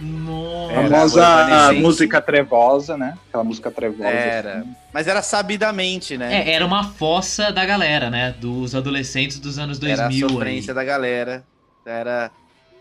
Nossa. 0.00 0.72
Era 0.72 0.88
famosa 0.90 1.72
música 1.74 2.20
trevosa, 2.20 2.96
né? 2.96 3.16
Aquela 3.28 3.44
música 3.44 3.70
trevosa. 3.70 4.08
Era. 4.08 4.58
assim. 4.60 4.74
Mas 4.92 5.06
era 5.06 5.22
sabidamente, 5.22 6.16
né? 6.16 6.48
É, 6.48 6.52
era 6.52 6.64
uma 6.66 6.84
fossa 6.84 7.50
da 7.52 7.64
galera, 7.64 8.10
né? 8.10 8.34
Dos 8.40 8.74
adolescentes 8.74 9.38
dos 9.38 9.58
anos 9.58 9.78
2000 9.78 9.94
era 9.96 10.04
a 10.06 10.08
aí. 10.08 10.20
sofrência 10.20 10.74
da 10.74 10.84
galera. 10.84 11.44
Era. 11.84 12.30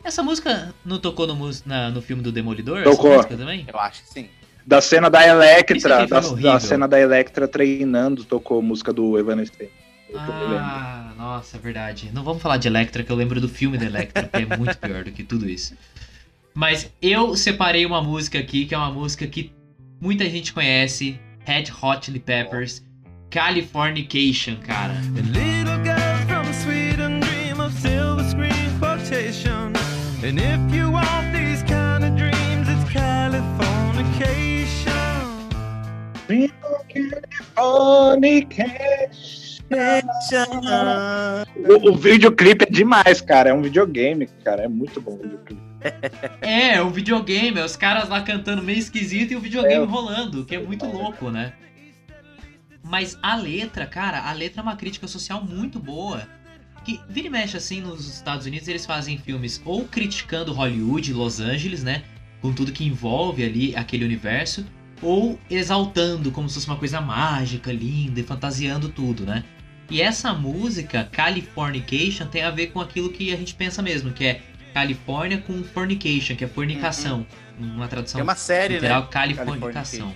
Essa 0.04 0.22
música 0.22 0.74
não 0.86 1.00
tocou 1.00 1.26
no, 1.28 1.50
na- 1.66 1.90
no 1.90 2.02
filme 2.02 2.22
do 2.22 2.32
Demolidor? 2.32 2.84
Tocou. 2.84 3.08
Essa 3.12 3.18
música 3.18 3.38
também? 3.38 3.66
Eu 3.72 3.80
acho 3.80 4.04
que 4.04 4.10
sim. 4.10 4.30
Da 4.66 4.82
cena 4.82 5.10
da 5.10 5.26
Electra, 5.28 6.08
da, 6.08 6.20
da 6.20 6.60
cena 6.60 6.88
da 6.88 7.00
Electra 7.00 7.48
treinando, 7.48 8.24
tocou 8.24 8.62
música 8.64 8.92
do 8.92 9.18
Evanescence. 9.18 9.70
Ah, 10.16 11.12
nossa, 11.18 11.58
é 11.58 11.60
verdade. 11.60 12.10
Não 12.14 12.24
vamos 12.24 12.42
falar 12.42 12.58
de 12.58 12.68
Electra, 12.68 13.04
que 13.04 13.12
eu 13.12 13.16
lembro 13.16 13.40
do 13.42 13.50
filme 13.50 13.78
da 13.78 13.86
Electra, 13.86 14.24
que 14.28 14.38
é 14.42 14.58
muito 14.58 14.78
pior 14.78 15.04
do 15.04 15.12
que 15.12 15.24
tudo 15.24 15.48
isso. 15.50 15.76
Mas 16.56 16.90
eu 17.02 17.36
separei 17.36 17.86
uma 17.86 18.02
música 18.02 18.40
aqui, 18.40 18.66
que 18.66 18.74
é 18.74 18.78
uma 18.78 18.90
música 18.90 19.28
que 19.28 19.52
muita 20.00 20.30
gente 20.30 20.54
conhece, 20.54 21.20
Red 21.46 21.66
Hot 21.82 22.06
Chili 22.06 22.20
Peppers, 22.20 22.82
Californication, 23.30 24.56
cara. 24.66 24.94
And 24.94 25.34
little 25.34 25.84
girls 25.84 26.24
from 26.30 26.46
Sweden 26.54 27.20
dream 27.20 27.60
of 27.60 27.74
silver 27.78 28.24
screen 28.24 28.80
quotation. 28.80 29.74
And 30.24 30.40
if 30.40 30.74
you 30.74 30.90
want 30.90 31.34
these 31.34 31.62
kind 31.64 32.06
of 32.06 32.16
dreams, 32.16 32.70
it's 32.70 32.90
Californication. 32.90 33.66
O, 41.68 41.92
o 41.92 41.96
videoclipe 41.98 42.64
é 42.64 42.72
demais, 42.72 43.20
cara. 43.20 43.50
É 43.50 43.54
um 43.54 43.62
videogame, 43.62 44.28
cara. 44.46 44.64
É 44.64 44.68
muito 44.70 45.02
bom 45.02 45.16
o 45.16 45.18
videoclipe. 45.18 45.75
É, 46.42 46.82
o 46.82 46.90
videogame, 46.90 47.60
os 47.60 47.76
caras 47.76 48.10
lá 48.10 48.22
cantando 48.22 48.64
meio 48.64 48.80
esquisito 48.80 49.32
e 49.32 49.36
o 49.36 49.40
videogame 49.42 49.84
É. 49.84 49.88
rolando, 49.88 50.46
que 50.46 50.56
é 50.56 50.60
muito 50.60 50.86
louco, 50.86 51.30
né? 51.30 51.54
Mas 52.84 53.18
a 53.22 53.36
letra, 53.36 53.86
cara, 53.86 54.30
a 54.30 54.32
letra 54.34 54.62
é 54.62 54.64
uma 54.64 54.76
crítica 54.76 55.08
social 55.08 55.44
muito 55.44 55.80
boa. 55.80 56.28
Que 56.84 57.00
vira 57.10 57.28
e 57.28 57.30
mexe 57.32 57.58
assim 57.58 57.82
nos 57.82 58.08
Estados 58.08 58.46
Unidos, 58.46 58.68
eles 58.68 58.86
fazem 58.86 59.18
filmes 59.18 59.60
ou 59.66 59.86
criticando 59.86 60.54
Hollywood, 60.54 61.12
Los 61.14 61.40
Angeles, 61.40 61.84
né? 61.84 62.04
Com 62.42 62.54
tudo 62.54 62.72
que 62.72 62.86
envolve 62.86 63.44
ali 63.44 63.76
aquele 63.76 64.06
universo, 64.06 64.64
ou 65.02 65.40
exaltando 65.50 66.32
como 66.32 66.48
se 66.48 66.56
fosse 66.56 66.68
uma 66.68 66.78
coisa 66.78 67.02
mágica, 67.02 67.72
linda 67.72 68.20
e 68.20 68.24
fantasiando 68.24 68.90
tudo, 68.90 69.26
né? 69.26 69.44
E 69.90 70.00
essa 70.02 70.32
música, 70.34 71.10
Californication, 71.12 72.28
tem 72.28 72.44
a 72.44 72.52
ver 72.52 72.68
com 72.68 72.80
aquilo 72.80 73.10
que 73.10 73.34
a 73.34 73.36
gente 73.36 73.56
pensa 73.56 73.82
mesmo, 73.82 74.12
que 74.12 74.26
é 74.26 74.42
Califórnia 74.76 75.38
com 75.38 75.64
fornication, 75.64 76.36
que 76.36 76.44
é 76.44 76.48
fornicação. 76.50 77.26
Uma 77.58 77.88
tradução 77.88 78.20
Tem 78.20 78.24
uma 78.24 78.36
série, 78.36 78.74
literal, 78.74 79.04
né? 79.04 79.08
californicação. 79.10 80.14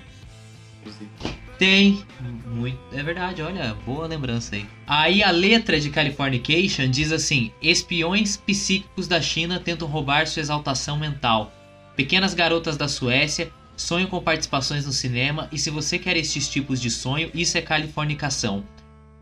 Inclusive. 0.82 1.10
Tem. 1.58 2.04
Muito, 2.46 2.78
é 2.92 3.02
verdade, 3.02 3.42
olha, 3.42 3.74
boa 3.86 4.06
lembrança 4.06 4.58
aí. 4.58 4.66
Aí 4.86 5.24
a 5.24 5.32
letra 5.32 5.80
de 5.80 5.90
Californication 5.90 6.90
diz 6.90 7.14
assim: 7.14 7.54
Espiões 7.62 8.36
psíquicos 8.36 9.08
da 9.08 9.22
China 9.22 9.62
tentam 9.62 9.88
roubar 9.88 10.28
sua 10.28 10.42
exaltação 10.42 10.98
mental. 10.98 11.54
Pequenas 11.96 12.34
garotas 12.34 12.76
da 12.76 12.90
Suécia 12.90 13.50
sonham 13.78 14.10
com 14.10 14.22
participações 14.22 14.86
no 14.86 14.92
cinema 14.92 15.48
e 15.54 15.58
se 15.58 15.70
você 15.70 15.98
quer 15.98 16.18
estes 16.18 16.50
tipos 16.50 16.82
de 16.82 16.92
sonho, 16.92 17.32
isso 17.34 17.58
é 17.58 17.62
californicação. 17.62 18.66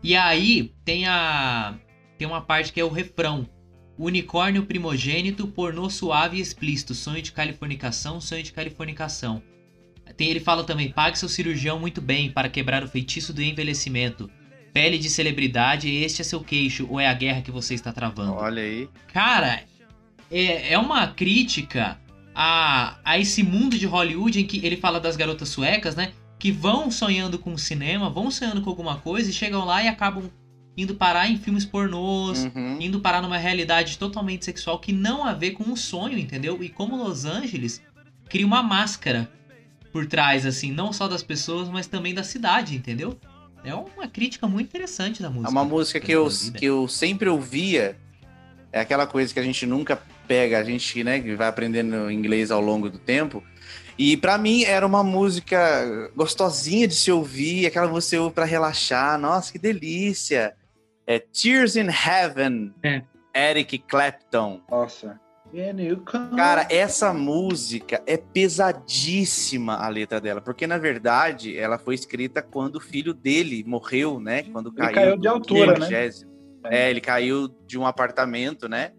E 0.02 0.16
aí 0.16 0.72
tem 0.84 1.06
a 1.06 1.74
tem 2.18 2.26
uma 2.26 2.40
parte 2.40 2.72
que 2.72 2.80
é 2.80 2.84
o 2.84 2.88
refrão. 2.90 3.48
Unicórnio 3.98 4.64
primogênito, 4.64 5.48
pornô 5.48 5.90
suave 5.90 6.38
e 6.38 6.40
explícito, 6.40 6.94
sonho 6.94 7.20
de 7.20 7.32
californicação, 7.32 8.20
sonho 8.20 8.44
de 8.44 8.52
californicação. 8.52 9.42
Tem, 10.16 10.30
ele 10.30 10.40
fala 10.40 10.62
também: 10.64 10.90
pague 10.90 11.18
seu 11.18 11.28
cirurgião 11.28 11.80
muito 11.80 12.00
bem 12.00 12.30
para 12.30 12.48
quebrar 12.48 12.84
o 12.84 12.88
feitiço 12.88 13.32
do 13.32 13.42
envelhecimento. 13.42 14.30
Pele 14.72 14.98
de 14.98 15.10
celebridade, 15.10 15.92
este 15.92 16.20
é 16.20 16.24
seu 16.24 16.40
queixo, 16.40 16.86
ou 16.88 17.00
é 17.00 17.08
a 17.08 17.14
guerra 17.14 17.42
que 17.42 17.50
você 17.50 17.74
está 17.74 17.92
travando? 17.92 18.34
Olha 18.34 18.62
aí. 18.62 18.88
Cara, 19.12 19.64
é, 20.30 20.74
é 20.74 20.78
uma 20.78 21.08
crítica 21.08 21.98
a, 22.34 22.98
a 23.04 23.18
esse 23.18 23.42
mundo 23.42 23.76
de 23.76 23.86
Hollywood 23.86 24.40
em 24.40 24.46
que 24.46 24.64
ele 24.64 24.76
fala 24.76 25.00
das 25.00 25.16
garotas 25.16 25.48
suecas, 25.48 25.96
né? 25.96 26.12
Que 26.38 26.52
vão 26.52 26.90
sonhando 26.90 27.38
com 27.38 27.52
o 27.52 27.58
cinema, 27.58 28.08
vão 28.08 28.30
sonhando 28.30 28.62
com 28.62 28.70
alguma 28.70 28.98
coisa 28.98 29.28
e 29.28 29.32
chegam 29.32 29.64
lá 29.64 29.82
e 29.82 29.88
acabam 29.88 30.30
indo 30.78 30.94
parar 30.94 31.28
em 31.28 31.36
filmes 31.36 31.64
pornôs, 31.64 32.44
Uhum. 32.54 32.78
indo 32.80 33.00
parar 33.00 33.20
numa 33.20 33.36
realidade 33.36 33.98
totalmente 33.98 34.44
sexual 34.44 34.78
que 34.78 34.92
não 34.92 35.24
a 35.24 35.32
ver 35.34 35.50
com 35.50 35.64
um 35.64 35.74
sonho, 35.76 36.16
entendeu? 36.16 36.62
E 36.62 36.68
como 36.68 36.96
Los 36.96 37.24
Angeles 37.24 37.82
cria 38.28 38.46
uma 38.46 38.62
máscara 38.62 39.28
por 39.92 40.06
trás, 40.06 40.46
assim, 40.46 40.70
não 40.70 40.92
só 40.92 41.08
das 41.08 41.22
pessoas, 41.22 41.68
mas 41.68 41.86
também 41.86 42.14
da 42.14 42.22
cidade, 42.22 42.76
entendeu? 42.76 43.18
É 43.64 43.74
uma 43.74 44.06
crítica 44.06 44.46
muito 44.46 44.68
interessante 44.68 45.20
da 45.20 45.28
música. 45.28 45.48
É 45.48 45.50
uma 45.50 45.64
música 45.64 45.98
que 45.98 46.12
eu, 46.12 46.28
que 46.56 46.64
eu 46.64 46.86
sempre 46.86 47.28
ouvia. 47.28 47.96
É 48.70 48.80
aquela 48.80 49.06
coisa 49.06 49.32
que 49.34 49.40
a 49.40 49.42
gente 49.42 49.66
nunca 49.66 50.00
pega, 50.28 50.58
a 50.58 50.62
gente, 50.62 51.02
né, 51.02 51.18
que 51.20 51.34
vai 51.34 51.48
aprendendo 51.48 52.10
inglês 52.10 52.50
ao 52.50 52.60
longo 52.60 52.88
do 52.88 52.98
tempo. 52.98 53.42
E 53.98 54.16
pra 54.16 54.38
mim 54.38 54.62
era 54.62 54.86
uma 54.86 55.02
música 55.02 56.10
gostosinha 56.14 56.86
de 56.86 56.94
se 56.94 57.10
ouvir, 57.10 57.66
aquela 57.66 57.88
que 57.88 57.92
você 57.92 58.16
ouve 58.16 58.32
pra 58.34 58.44
relaxar. 58.44 59.18
Nossa, 59.18 59.50
que 59.50 59.58
delícia! 59.58 60.54
É 61.08 61.18
Tears 61.18 61.74
in 61.74 61.88
Heaven, 61.88 62.74
É. 62.84 63.02
Eric 63.34 63.78
Clapton. 63.78 64.60
Nossa. 64.70 65.18
Cara, 66.36 66.68
essa 66.70 67.14
música 67.14 68.02
é 68.06 68.18
pesadíssima 68.18 69.76
a 69.76 69.88
letra 69.88 70.20
dela, 70.20 70.42
porque 70.42 70.66
na 70.66 70.76
verdade 70.76 71.56
ela 71.56 71.78
foi 71.78 71.94
escrita 71.94 72.42
quando 72.42 72.76
o 72.76 72.80
filho 72.80 73.14
dele 73.14 73.64
morreu, 73.66 74.20
né? 74.20 74.42
Quando 74.42 74.70
caiu, 74.70 74.94
caiu 74.94 75.16
de 75.16 75.26
altura, 75.26 75.78
né? 75.78 76.10
É, 76.66 76.90
ele 76.90 77.00
caiu 77.00 77.48
de 77.66 77.78
um 77.78 77.86
apartamento, 77.86 78.68
né? 78.68 78.92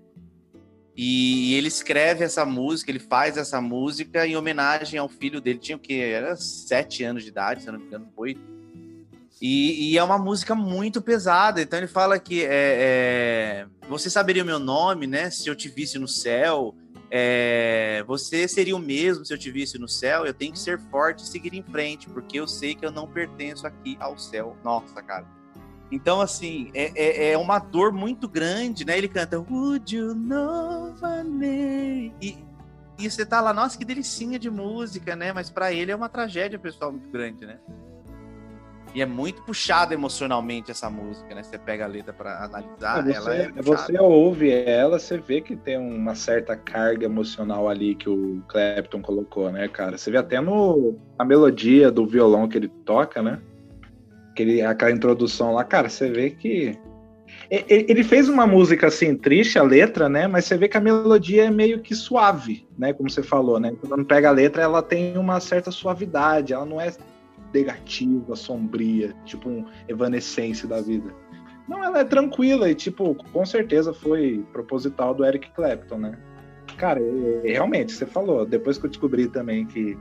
E 0.98 1.54
ele 1.54 1.68
escreve 1.68 2.24
essa 2.24 2.44
música, 2.44 2.90
ele 2.90 3.00
faz 3.00 3.38
essa 3.38 3.62
música 3.62 4.26
em 4.26 4.36
homenagem 4.36 5.00
ao 5.00 5.08
filho 5.08 5.40
dele. 5.40 5.60
Tinha 5.60 5.78
o 5.78 5.80
quê? 5.80 5.94
Era 5.94 6.36
sete 6.36 7.04
anos 7.04 7.22
de 7.22 7.30
idade, 7.30 7.62
se 7.62 7.70
eu 7.70 7.74
não 7.74 7.80
me 7.80 7.86
engano, 7.86 8.12
oito. 8.18 8.42
E, 9.42 9.92
e 9.92 9.98
é 9.98 10.04
uma 10.04 10.18
música 10.18 10.54
muito 10.54 11.02
pesada. 11.02 11.62
Então 11.62 11.80
ele 11.80 11.88
fala 11.88 12.20
que 12.20 12.44
é, 12.44 12.48
é, 12.52 13.68
você 13.88 14.10
saberia 14.10 14.44
o 14.44 14.46
meu 14.46 14.60
nome, 14.60 15.08
né? 15.08 15.30
Se 15.30 15.48
eu 15.48 15.56
te 15.56 15.70
visse 15.70 15.98
no 15.98 16.08
céu. 16.08 16.76
É, 17.12 18.04
você 18.06 18.48
seria 18.48 18.76
o 18.76 18.80
mesmo 18.80 19.26
se 19.26 19.34
eu 19.34 19.38
te 19.38 19.50
visse 19.50 19.80
no 19.80 19.88
céu. 19.88 20.26
Eu 20.26 20.34
tenho 20.34 20.52
que 20.52 20.60
ser 20.60 20.80
forte 20.80 21.24
e 21.24 21.28
seguir 21.28 21.54
em 21.56 21.64
frente, 21.64 22.08
porque 22.10 22.40
eu 22.40 22.48
sei 22.48 22.76
que 22.76 22.86
eu 22.86 22.92
não 22.92 23.08
pertenço 23.08 23.66
aqui 23.66 23.98
ao 24.00 24.18
céu. 24.18 24.58
Nossa, 24.64 25.02
cara. 25.02 25.26
Então, 25.92 26.22
assim, 26.22 26.70
é, 26.74 26.92
é, 26.96 27.32
é 27.32 27.38
uma 27.38 27.58
dor 27.58 27.92
muito 27.92 28.28
grande, 28.28 28.86
né? 28.86 28.96
Ele 28.98 29.08
canta 29.08 29.40
Would 29.40 29.96
you 29.96 30.14
know? 30.14 30.94
E, 32.22 32.38
e 33.00 33.10
você 33.10 33.26
tá 33.26 33.42
lá, 33.42 33.52
nossa, 33.54 33.76
que 33.76 33.84
delicinha 33.84 34.38
de 34.38 34.52
música, 34.52 35.16
né? 35.16 35.34
Mas 35.34 35.50
pra 35.50 35.74
ele 35.74 35.92
é 35.92 35.96
uma 35.96 36.10
tragédia 36.10 36.60
pessoal 36.60 36.92
muito 36.92 37.10
grande, 37.10 37.44
né? 37.44 37.60
E 38.94 39.02
é 39.02 39.06
muito 39.06 39.42
puxada 39.44 39.94
emocionalmente 39.94 40.72
essa 40.72 40.90
música, 40.90 41.36
né? 41.36 41.44
Você 41.44 41.58
pega 41.58 41.86
a 41.86 41.88
letra 41.88 42.12
pra 42.12 42.44
analisar, 42.44 43.04
você, 43.04 43.12
ela 43.12 43.36
é 43.36 43.50
puxada. 43.50 43.64
você 43.64 44.00
ouve 44.00 44.52
ela, 44.52 45.00
você 45.00 45.18
vê 45.18 45.42
que 45.42 45.56
tem 45.56 45.78
uma 45.78 46.16
certa 46.16 46.56
carga 46.56 47.06
emocional 47.06 47.70
ali 47.70 47.96
que 47.96 48.10
o 48.10 48.42
Clapton 48.48 49.02
colocou, 49.02 49.52
né, 49.52 49.68
cara? 49.68 49.98
Você 49.98 50.10
vê 50.10 50.18
até 50.18 50.42
no 50.42 50.96
a 51.18 51.24
melodia 51.24 51.92
do 51.92 52.06
violão 52.06 52.48
que 52.48 52.58
ele 52.58 52.70
toca, 52.86 53.22
né? 53.22 53.40
Aquele, 54.32 54.62
aquela 54.62 54.92
introdução 54.92 55.54
lá, 55.54 55.64
cara, 55.64 55.90
você 55.90 56.10
vê 56.10 56.30
que 56.32 56.78
ele 57.50 58.04
fez 58.04 58.30
uma 58.30 58.46
música 58.46 58.88
assim 58.88 59.16
triste 59.16 59.58
a 59.58 59.64
letra, 59.64 60.08
né? 60.08 60.28
Mas 60.28 60.46
você 60.46 60.58
vê 60.58 60.68
que 60.68 60.78
a 60.78 60.82
melodia 60.82 61.46
é 61.46 61.50
meio 61.50 61.80
que 61.80 61.96
suave, 61.96 62.68
né? 62.78 62.94
Como 62.94 63.10
você 63.10 63.24
falou, 63.24 63.60
né? 63.60 63.74
Quando 63.88 64.06
pega 64.06 64.30
a 64.30 64.32
letra, 64.32 64.62
ela 64.62 64.82
tem 64.82 65.18
uma 65.18 65.40
certa 65.40 65.72
suavidade, 65.72 66.54
ela 66.54 66.66
não 66.66 66.80
é 66.80 66.92
negativa, 67.54 68.36
sombria, 68.36 69.14
tipo 69.26 69.50
um 69.50 69.66
evanescence 69.88 70.66
da 70.68 70.82
vida. 70.82 71.14
Não, 71.68 71.84
ela 71.84 72.00
é 72.00 72.04
tranquila 72.04 72.70
e, 72.70 72.74
tipo, 72.74 73.14
com 73.32 73.46
certeza 73.46 73.94
foi 73.94 74.44
proposital 74.52 75.14
do 75.14 75.24
Eric 75.24 75.52
Clapton, 75.52 75.98
né? 75.98 76.18
Cara, 76.78 77.00
realmente, 77.44 77.92
você 77.92 78.06
falou, 78.06 78.46
depois 78.46 78.78
que 78.78 78.86
eu 78.86 78.90
descobri 78.90 79.28
também 79.28 79.66
que 79.66 79.98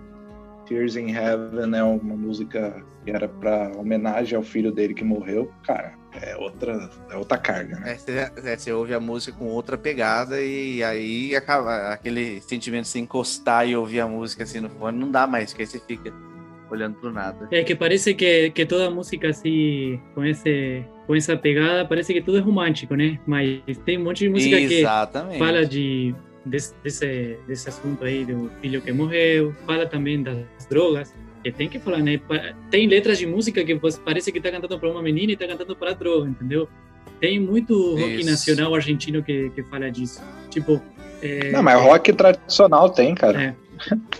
Tears 0.69 0.97
in 0.97 1.11
Heaven 1.11 1.77
é 1.77 1.83
uma 1.83 2.15
música 2.15 2.83
que 3.05 3.11
era 3.11 3.27
pra 3.27 3.73
homenagem 3.77 4.37
ao 4.37 4.43
filho 4.43 4.71
dele 4.71 4.95
que 4.95 5.03
morreu, 5.03 5.51
cara, 5.67 5.95
é 6.13 6.37
outra, 6.37 6.91
é 7.11 7.17
outra 7.17 7.39
carga, 7.39 7.79
né? 7.81 7.93
É, 7.93 8.57
você, 8.57 8.71
é, 8.71 8.75
ouve 8.75 8.93
a 8.93 9.01
música 9.01 9.37
com 9.37 9.47
outra 9.47 9.79
pegada 9.79 10.41
e 10.41 10.83
aí 10.83 11.35
acaba 11.35 11.93
aquele 11.93 12.41
sentimento 12.43 12.83
de 12.83 12.89
se 12.89 12.99
encostar 12.99 13.67
e 13.69 13.77
ouvir 13.77 14.01
a 14.01 14.07
música 14.07 14.45
assim 14.45 14.61
no 14.61 14.69
fone, 14.69 14.99
não 14.99 15.11
dá 15.11 15.27
mais, 15.27 15.51
porque 15.51 15.63
aí 15.63 15.67
você 15.67 15.81
fica 15.81 16.13
olhando 16.71 16.97
pro 16.97 17.13
nada. 17.13 17.49
É 17.51 17.63
que 17.63 17.75
parece 17.75 18.15
que, 18.15 18.51
que 18.51 18.67
toda 18.67 18.91
música 18.91 19.29
assim, 19.29 20.01
com, 20.15 20.25
esse, 20.25 20.85
com 21.07 21.15
essa 21.15 21.37
pegada, 21.37 21.85
parece 21.85 22.13
que 22.13 22.21
tudo 22.21 22.39
é 22.39 22.41
romântico, 22.41 22.95
né? 22.95 23.19
Mas 23.27 23.61
tem 23.85 23.99
um 23.99 24.05
monte 24.05 24.21
de 24.21 24.29
música 24.29 24.57
que 24.57 24.81
Exatamente. 24.81 25.39
fala 25.39 25.65
de, 25.65 26.15
desse, 26.45 26.75
desse, 26.83 27.39
desse 27.47 27.69
assunto 27.69 28.05
aí 28.05 28.25
do 28.25 28.51
filho 28.61 28.81
que 28.81 28.93
morreu, 28.93 29.55
fala 29.67 29.87
também 29.87 30.23
das 30.23 30.67
drogas, 30.69 31.15
que 31.43 31.53
tem 31.53 31.69
que 31.69 31.79
falar, 31.79 31.99
né? 31.99 32.21
Tem 32.71 32.87
letras 32.87 33.19
de 33.19 33.27
música 33.27 33.65
que 33.65 33.79
parece 34.05 34.33
que 34.33 34.41
tá 34.41 34.51
cantando 34.51 34.79
para 34.79 34.91
uma 34.91 35.03
menina 35.03 35.33
e 35.33 35.37
tá 35.37 35.47
cantando 35.47 35.77
para 35.77 35.95
droga, 35.95 36.29
entendeu? 36.29 36.69
Tem 37.21 37.41
muito 37.41 37.97
rock 37.97 38.21
Isso. 38.21 38.31
nacional 38.31 38.75
argentino 38.75 39.23
que, 39.23 39.51
que 39.51 39.63
fala 39.65 39.91
disso. 39.91 40.23
Tipo. 40.51 40.81
é, 41.21 41.51
Não, 41.51 41.63
mas 41.63 41.81
rock 41.81 42.13
tradicional 42.13 42.91
tem, 42.91 43.15
cara. 43.15 43.43
É. 43.43 43.55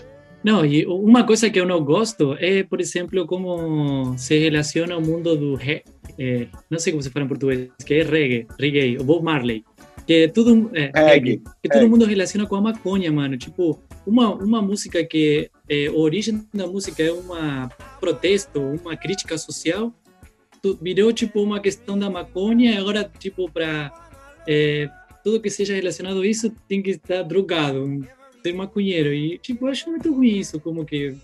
Não, 0.43 0.65
e 0.65 0.85
uma 0.85 1.25
coisa 1.25 1.49
que 1.49 1.59
eu 1.59 1.65
não 1.65 1.83
gosto 1.83 2.33
é, 2.39 2.63
por 2.63 2.79
exemplo, 2.79 3.25
como 3.27 4.17
se 4.17 4.37
relaciona 4.37 4.97
o 4.97 5.01
mundo 5.01 5.35
do 5.35 5.55
re, 5.55 5.83
é, 6.17 6.47
não 6.69 6.79
sei 6.79 6.93
como 6.93 7.03
se 7.03 7.09
fala 7.09 7.25
em 7.25 7.27
português, 7.27 7.69
que 7.85 7.95
é 7.95 8.03
reggae, 8.03 8.47
reggae, 8.57 8.97
o 8.97 9.03
Bob 9.03 9.23
Marley, 9.23 9.65
que 10.07 10.29
tudo 10.29 10.71
é, 10.73 10.91
Reggae, 10.95 11.41
que 11.61 11.69
todo 11.69 11.81
reggae. 11.81 11.89
mundo 11.89 12.05
relaciona 12.05 12.47
com 12.47 12.55
a 12.55 12.61
maconha, 12.61 13.11
mano. 13.11 13.37
Tipo, 13.37 13.81
uma 14.07 14.33
uma 14.33 14.61
música 14.61 15.03
que 15.03 15.51
é, 15.69 15.87
a 15.87 15.91
origem 15.93 16.47
da 16.53 16.65
música 16.65 17.03
é 17.03 17.11
uma 17.11 17.69
protesto, 17.99 18.59
uma 18.59 18.95
crítica 18.95 19.37
social, 19.37 19.93
virou 20.81 21.11
tipo 21.11 21.41
uma 21.41 21.59
questão 21.59 21.99
da 21.99 22.09
maconha 22.09 22.71
e 22.73 22.77
agora 22.77 23.09
tipo 23.19 23.51
para 23.51 23.91
tudo 25.23 25.41
que 25.41 25.49
seja 25.49 25.75
relacionado 25.75 26.21
a 26.21 26.25
isso 26.27 26.49
tem 26.67 26.81
que 26.81 26.91
estar 26.91 27.23
drogado, 27.23 27.85
ser 28.41 28.53
maconheiro. 28.53 29.13
E, 29.13 29.37
tipo, 29.39 29.65
eu 29.67 29.71
acho 29.71 29.89
muito 29.89 30.13
ruim 30.13 30.37
isso, 30.37 30.59
como 30.59 30.85
que 30.85 31.15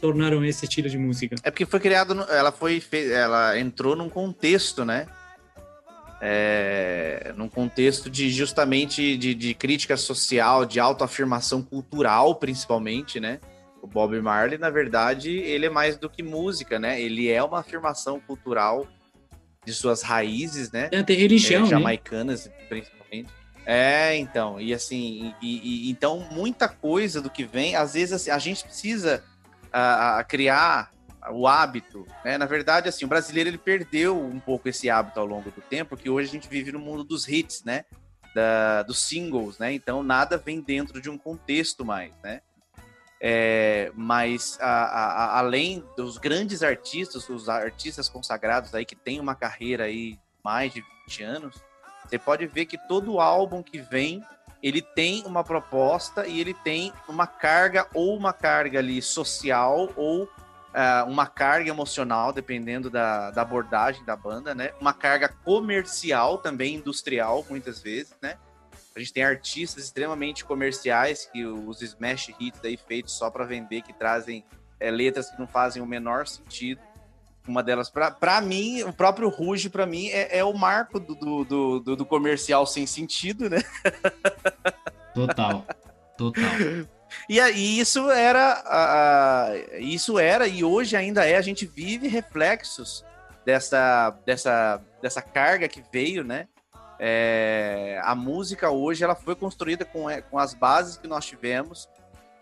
tornaram 0.00 0.44
esse 0.44 0.64
estilo 0.64 0.88
de 0.88 0.98
música. 0.98 1.36
É 1.42 1.50
porque 1.50 1.64
foi 1.66 1.78
criado, 1.80 2.14
no- 2.14 2.24
ela 2.24 2.50
foi, 2.50 2.82
ela 3.12 3.58
entrou 3.58 3.94
num 3.94 4.08
contexto, 4.08 4.84
né? 4.84 5.06
É, 6.20 7.32
num 7.36 7.48
contexto 7.48 8.08
de 8.08 8.30
justamente 8.30 9.16
de, 9.16 9.34
de 9.34 9.54
crítica 9.54 9.96
social, 9.96 10.64
de 10.64 10.78
autoafirmação 10.78 11.62
cultural, 11.62 12.36
principalmente, 12.36 13.18
né? 13.18 13.40
O 13.80 13.88
Bob 13.88 14.20
Marley, 14.20 14.56
na 14.56 14.70
verdade, 14.70 15.30
ele 15.30 15.66
é 15.66 15.70
mais 15.70 15.96
do 15.96 16.08
que 16.08 16.22
música, 16.22 16.78
né? 16.78 17.00
Ele 17.00 17.28
é 17.28 17.42
uma 17.42 17.58
afirmação 17.58 18.20
cultural 18.20 18.86
de 19.66 19.72
suas 19.72 20.02
raízes, 20.02 20.70
né? 20.70 20.88
Tem 20.88 21.00
até 21.00 21.14
religião, 21.14 21.62
é, 21.62 21.64
né? 21.64 21.70
jamaicanas, 21.70 22.48
principalmente. 22.68 23.01
É, 23.64 24.16
então, 24.16 24.60
e 24.60 24.74
assim, 24.74 25.34
e, 25.40 25.86
e- 25.86 25.90
então 25.90 26.18
muita 26.32 26.68
coisa 26.68 27.20
do 27.20 27.30
que 27.30 27.44
vem, 27.44 27.76
às 27.76 27.92
vezes 27.94 28.12
assim, 28.12 28.30
a 28.30 28.38
gente 28.38 28.64
precisa 28.64 29.22
ah, 29.72 30.18
ah, 30.18 30.24
criar 30.24 30.90
o 31.30 31.46
hábito, 31.46 32.04
né? 32.24 32.36
Na 32.36 32.46
verdade, 32.46 32.88
assim, 32.88 33.04
o 33.04 33.08
brasileiro 33.08 33.48
ele 33.48 33.58
perdeu 33.58 34.20
um 34.20 34.40
pouco 34.40 34.68
esse 34.68 34.90
hábito 34.90 35.20
ao 35.20 35.26
longo 35.26 35.50
do 35.52 35.60
tempo, 35.60 35.90
porque 35.90 36.10
hoje 36.10 36.28
a 36.28 36.32
gente 36.32 36.48
vive 36.48 36.72
no 36.72 36.80
mundo 36.80 37.04
dos 37.04 37.28
hits, 37.28 37.62
né? 37.62 37.84
Da, 38.34 38.82
dos 38.82 38.98
singles, 38.98 39.58
né? 39.58 39.72
Então 39.72 40.02
nada 40.02 40.36
vem 40.36 40.60
dentro 40.60 41.00
de 41.00 41.08
um 41.08 41.16
contexto 41.16 41.84
mais, 41.84 42.12
né? 42.24 42.40
É, 43.20 43.92
mas 43.94 44.58
a- 44.60 44.66
a- 44.66 45.12
a- 45.12 45.38
além 45.38 45.84
dos 45.96 46.18
grandes 46.18 46.64
artistas, 46.64 47.28
os 47.28 47.48
artistas 47.48 48.08
consagrados 48.08 48.74
aí 48.74 48.84
que 48.84 48.96
têm 48.96 49.20
uma 49.20 49.36
carreira 49.36 49.84
aí 49.84 50.18
mais 50.44 50.72
de 50.72 50.82
20 51.06 51.22
anos, 51.22 51.62
você 52.04 52.18
pode 52.18 52.46
ver 52.46 52.66
que 52.66 52.76
todo 52.76 53.20
álbum 53.20 53.62
que 53.62 53.78
vem, 53.78 54.24
ele 54.62 54.82
tem 54.82 55.22
uma 55.26 55.42
proposta 55.42 56.26
e 56.26 56.40
ele 56.40 56.54
tem 56.54 56.92
uma 57.08 57.26
carga 57.26 57.86
ou 57.94 58.16
uma 58.16 58.32
carga 58.32 58.78
ali 58.78 59.00
social 59.02 59.90
ou 59.96 60.28
ah, 60.74 61.04
uma 61.06 61.26
carga 61.26 61.68
emocional, 61.68 62.32
dependendo 62.32 62.88
da, 62.88 63.30
da 63.30 63.42
abordagem 63.42 64.04
da 64.04 64.16
banda, 64.16 64.54
né? 64.54 64.72
Uma 64.80 64.94
carga 64.94 65.28
comercial 65.28 66.38
também, 66.38 66.76
industrial, 66.76 67.44
muitas 67.50 67.80
vezes, 67.80 68.14
né? 68.22 68.38
A 68.94 68.98
gente 68.98 69.12
tem 69.12 69.24
artistas 69.24 69.84
extremamente 69.84 70.44
comerciais, 70.44 71.28
que 71.32 71.44
os 71.44 71.80
smash 71.82 72.34
hits 72.38 72.62
aí 72.64 72.76
feitos 72.76 73.14
só 73.14 73.30
para 73.30 73.44
vender, 73.44 73.82
que 73.82 73.92
trazem 73.92 74.44
é, 74.78 74.90
letras 74.90 75.30
que 75.30 75.38
não 75.38 75.46
fazem 75.46 75.82
o 75.82 75.86
menor 75.86 76.26
sentido. 76.26 76.80
Uma 77.46 77.62
delas, 77.62 77.90
para 77.90 78.40
mim, 78.40 78.82
o 78.84 78.92
próprio 78.92 79.28
Ruge, 79.28 79.68
para 79.68 79.84
mim, 79.84 80.08
é, 80.08 80.38
é 80.38 80.44
o 80.44 80.52
marco 80.54 81.00
do, 81.00 81.14
do, 81.44 81.80
do- 81.80 81.96
do- 81.96 82.06
comercial 82.06 82.64
sem 82.66 82.86
sentido, 82.86 83.50
né? 83.50 83.58
Total. 85.14 85.66
Total. 86.16 86.42
E, 87.28 87.40
aí 87.40 87.78
isso 87.78 88.10
era, 88.10 88.52
a- 88.64 89.48
a- 89.50 89.56
isso 89.78 90.18
era 90.18 90.46
e 90.46 90.62
hoje 90.64 90.96
ainda 90.96 91.26
é. 91.26 91.36
A 91.36 91.42
gente 91.42 91.66
vive 91.66 92.06
reflexos 92.08 93.04
dessa, 93.44 94.10
dessa, 94.24 94.80
dessa 95.02 95.20
carga 95.20 95.68
que 95.68 95.82
veio, 95.92 96.22
né? 96.24 96.46
É, 96.98 98.00
a 98.04 98.14
música 98.14 98.70
hoje 98.70 99.02
ela 99.02 99.16
foi 99.16 99.34
construída 99.34 99.84
com, 99.84 100.08
é, 100.08 100.22
com 100.22 100.38
as 100.38 100.54
bases 100.54 100.96
que 100.96 101.08
nós 101.08 101.26
tivemos. 101.26 101.88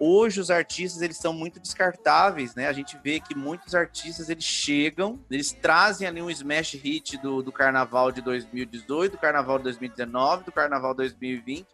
Hoje 0.03 0.41
os 0.41 0.51
artistas 0.51 1.03
eles 1.03 1.19
são 1.19 1.35
muito 1.35 1.61
descartáveis, 1.61 2.55
né? 2.55 2.67
A 2.69 2.73
gente 2.73 2.99
vê 3.05 3.21
que 3.21 3.35
muitos 3.35 3.75
artistas 3.75 4.31
eles 4.31 4.45
chegam, 4.45 5.21
eles 5.31 5.53
trazem 5.53 6.09
ali 6.09 6.23
um 6.23 6.31
smash 6.31 6.73
hit 6.73 7.19
do, 7.19 7.43
do 7.43 7.53
Carnaval 7.53 8.11
de 8.11 8.23
2018, 8.23 9.13
do 9.13 9.19
Carnaval 9.19 9.59
de 9.59 9.65
2019, 9.65 10.45
do 10.45 10.53
Carnaval 10.53 10.95
2020 10.95 11.67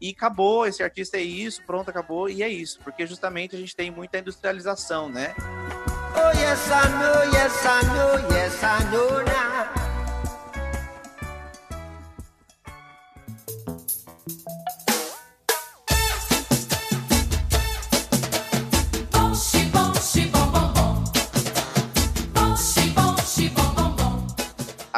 e 0.00 0.10
acabou, 0.10 0.66
esse 0.66 0.82
artista 0.82 1.18
é 1.18 1.22
isso, 1.22 1.62
pronto, 1.66 1.90
acabou, 1.90 2.28
e 2.28 2.42
é 2.42 2.48
isso, 2.48 2.80
porque 2.82 3.06
justamente 3.06 3.54
a 3.54 3.58
gente 3.58 3.76
tem 3.76 3.90
muita 3.90 4.18
industrialização, 4.18 5.10
né? 5.10 5.34
Oh 6.14 6.38
yes 6.38 6.66
I 6.68 6.88
know, 6.98 7.24
yes 7.34 7.64
I 7.64 7.84
know, 7.86 8.36
yes 8.36 8.62
I 8.62 8.84
know 8.90 9.24
now. 9.24 9.79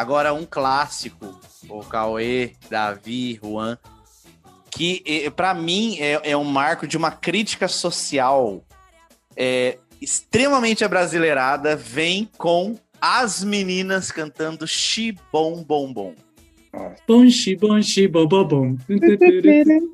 Agora 0.03 0.35
um 0.35 0.45
clássico, 0.45 1.33
o 1.69 1.79
Cauê, 1.85 2.55
Davi, 2.69 3.39
Juan, 3.41 3.79
que 4.69 5.31
pra 5.37 5.55
mim 5.55 5.97
é, 6.01 6.33
é 6.33 6.37
um 6.37 6.43
marco 6.43 6.89
de 6.89 6.97
uma 6.97 7.13
crítica 7.13 7.69
social 7.69 8.65
é, 9.37 9.79
extremamente 10.01 10.85
abrasileirada, 10.85 11.77
vem 11.77 12.29
com 12.37 12.77
as 13.01 13.45
meninas 13.45 14.11
cantando 14.11 14.67
Xibom 14.67 15.63
Bom 15.63 15.93
Bom. 15.93 16.15
Bonchi, 17.07 17.55
bonchi, 17.55 18.09
bobobom. 18.09 18.77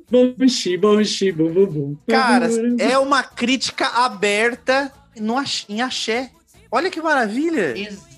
Bonchi, 0.09 0.75
bonchi, 0.75 1.31
bobobom. 1.31 1.95
Cara, 2.07 2.47
é 2.79 2.97
uma 2.97 3.21
crítica 3.21 3.85
aberta 3.85 4.91
no 5.19 5.35
em 5.69 5.83
axé. 5.83 6.31
Olha 6.71 6.89
que 6.89 6.99
maravilha. 6.99 7.77
Exato. 7.77 8.08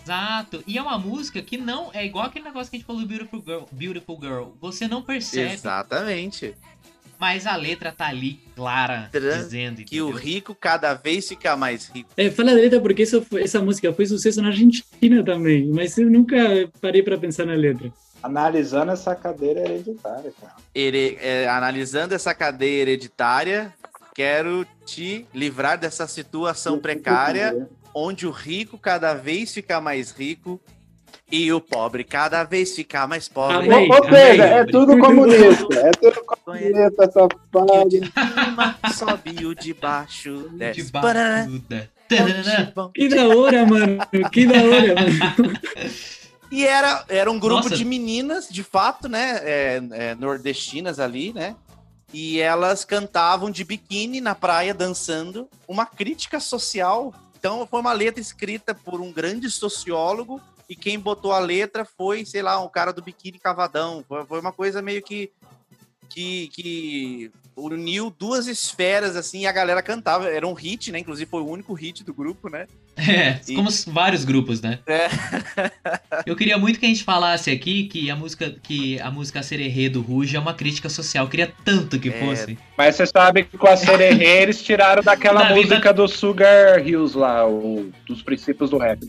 E 0.67 0.77
é 0.77 0.81
uma 0.81 0.97
música 0.97 1.41
que 1.41 1.57
não 1.57 1.89
é 1.93 2.05
igual 2.05 2.25
aquele 2.25 2.45
negócio 2.45 2.69
que 2.69 2.75
a 2.75 2.79
gente 2.79 2.87
falou 2.87 3.01
do 3.01 3.07
Beautiful 3.07 3.41
Girl. 3.45 3.63
Beautiful 3.71 4.19
Girl. 4.21 4.43
Você 4.59 4.87
não 4.87 5.01
percebe, 5.01 5.53
Exatamente. 5.53 6.55
mas 7.19 7.45
a 7.45 7.55
letra 7.55 7.91
tá 7.91 8.07
ali 8.07 8.39
clara, 8.55 9.09
Tran- 9.11 9.37
dizendo 9.37 9.83
Que 9.83 10.01
o 10.01 10.09
entendeu? 10.09 10.23
rico 10.25 10.55
cada 10.55 10.93
vez 10.93 11.27
fica 11.27 11.55
mais 11.55 11.87
rico. 11.89 12.09
É, 12.17 12.29
fala 12.31 12.51
a 12.51 12.55
letra 12.55 12.79
porque 12.81 13.03
isso 13.03 13.25
essa 13.39 13.61
música 13.61 13.93
foi 13.93 14.05
sucesso 14.05 14.41
na 14.41 14.47
Argentina 14.49 15.23
também, 15.23 15.67
mas 15.69 15.97
eu 15.97 16.09
nunca 16.09 16.35
parei 16.81 17.03
para 17.03 17.17
pensar 17.17 17.45
na 17.45 17.53
letra. 17.53 17.91
Analisando 18.23 18.91
essa 18.91 19.15
cadeira 19.15 19.61
hereditária, 19.61 20.31
cara. 20.39 20.53
Here- 20.75 21.17
é, 21.21 21.47
analisando 21.47 22.13
essa 22.13 22.33
cadeia 22.35 22.81
hereditária, 22.81 23.73
quero 24.13 24.65
te 24.85 25.25
livrar 25.33 25.77
dessa 25.77 26.05
situação 26.07 26.77
precária, 26.79 27.67
onde 27.93 28.25
o 28.27 28.32
rico 28.32 28.77
cada 28.77 29.13
vez 29.13 29.54
fica 29.54 29.80
mais 29.82 30.12
rico 30.12 30.60
e 31.32 31.51
o 31.51 31.62
pobre 31.62 32.04
cada 32.04 32.43
vez 32.43 32.75
fica 32.75 33.08
mais 33.08 33.27
pobre. 33.30 33.67
Amém. 33.71 33.89
Ou, 33.89 34.04
seja, 34.04 34.43
é 34.45 34.60
Amém. 34.60 34.71
tudo 34.71 34.97
comunista. 34.97 35.75
É 35.80 35.91
tudo 35.91 36.23
comunista, 36.25 37.04
essa 37.04 37.19
E 37.21 37.25
o 37.25 37.67
fase. 37.67 37.99
de 37.99 38.12
cima 38.12 38.80
sobe 38.93 39.45
o 39.45 39.56
de 39.56 39.73
baixo 39.73 40.49
desce. 40.54 40.84
De. 40.84 40.91
Tanana. 42.08 42.73
Que 42.93 43.08
da 43.08 43.27
hora, 43.30 43.65
mano. 43.65 43.97
Que 44.32 44.45
da 44.45 44.56
hora, 44.56 44.95
mano. 44.95 45.60
E 46.51 46.65
era, 46.65 47.06
era 47.08 47.32
um 47.32 47.39
grupo 47.39 47.63
Nossa. 47.63 47.77
de 47.77 47.86
meninas, 47.86 48.49
de 48.49 48.62
fato, 48.62 49.08
né? 49.08 49.39
é, 49.41 49.82
é, 49.91 50.15
nordestinas 50.15 50.99
ali, 50.99 51.32
né? 51.32 51.56
E 52.13 52.41
elas 52.41 52.84
cantavam 52.84 53.49
de 53.49 53.63
biquíni 53.63 54.19
na 54.19 54.36
praia, 54.36 54.73
dançando. 54.73 55.47
Uma 55.65 55.86
crítica 55.86 56.41
social. 56.41 57.13
Então, 57.41 57.65
foi 57.65 57.80
uma 57.80 57.91
letra 57.91 58.21
escrita 58.21 58.75
por 58.75 59.01
um 59.01 59.12
grande 59.12 59.49
sociólogo. 59.49 60.39
E 60.69 60.75
quem 60.75 60.99
botou 60.99 61.32
a 61.32 61.39
letra 61.39 61.84
foi, 61.84 62.23
sei 62.23 62.43
lá, 62.43 62.63
um 62.63 62.69
cara 62.69 62.93
do 62.93 63.01
biquíni 63.01 63.39
cavadão. 63.39 64.06
Foi, 64.08 64.39
uma 64.39 64.54
coisa 64.54 64.80
meio 64.80 65.01
que. 65.01 65.32
Que, 66.13 66.50
que 66.54 67.32
uniu 67.56 68.13
duas 68.17 68.47
esferas, 68.47 69.15
assim, 69.15 69.41
e 69.41 69.47
a 69.47 69.52
galera 69.52 69.82
cantava. 69.82 70.28
Era 70.30 70.47
um 70.47 70.54
hit, 70.54 70.91
né? 70.91 71.00
Inclusive, 71.00 71.30
foi 71.30 71.41
o 71.41 71.47
único 71.47 71.74
hit 71.74 72.04
do 72.04 72.13
grupo, 72.13 72.50
né? 72.50 72.65
É, 72.97 73.39
E- 73.47 73.56
como 73.56 73.69
os- 73.69 73.86
vários 73.86 74.26
grupos, 74.26 74.62
né? 74.62 74.80
É. 74.88 75.08
Eu 76.26 76.36
queria 76.36 76.58
muito 76.58 76.80
que 76.80 76.86
a 76.86 76.89
gente 76.89 77.04
falasse 77.04 77.50
aqui 77.50 77.86
que 77.88 78.10
a 78.12 78.15
música 78.15 78.54
que 78.62 79.00
a 79.00 79.10
música 79.10 79.41
Sererê 79.41 79.89
do 79.89 80.02
Ruge 80.02 80.36
é 80.36 80.39
uma 80.39 80.54
crítica 80.54 80.89
social. 80.89 81.26
Eu 81.26 81.30
queria 81.30 81.54
tanto 81.63 82.00
que 82.00 82.10
É. 82.10 82.12
fosse. 82.19 82.58
Mas 82.78 82.95
você 82.95 83.06
sabe 83.06 83.43
que 83.43 83.58
com 83.58 83.67
a 83.67 83.78
Sererê 83.78 84.41
eles 84.41 84.62
tiraram 84.62 85.02
daquela 85.02 85.43
Davi, 85.47 85.62
música 85.62 85.93
do 85.93 86.08
Sugar 86.08 86.86
Hills 86.86 87.17
lá, 87.17 87.47
o, 87.47 87.91
dos 88.06 88.21
princípios 88.21 88.69
do 88.69 88.78
rap. 88.78 89.00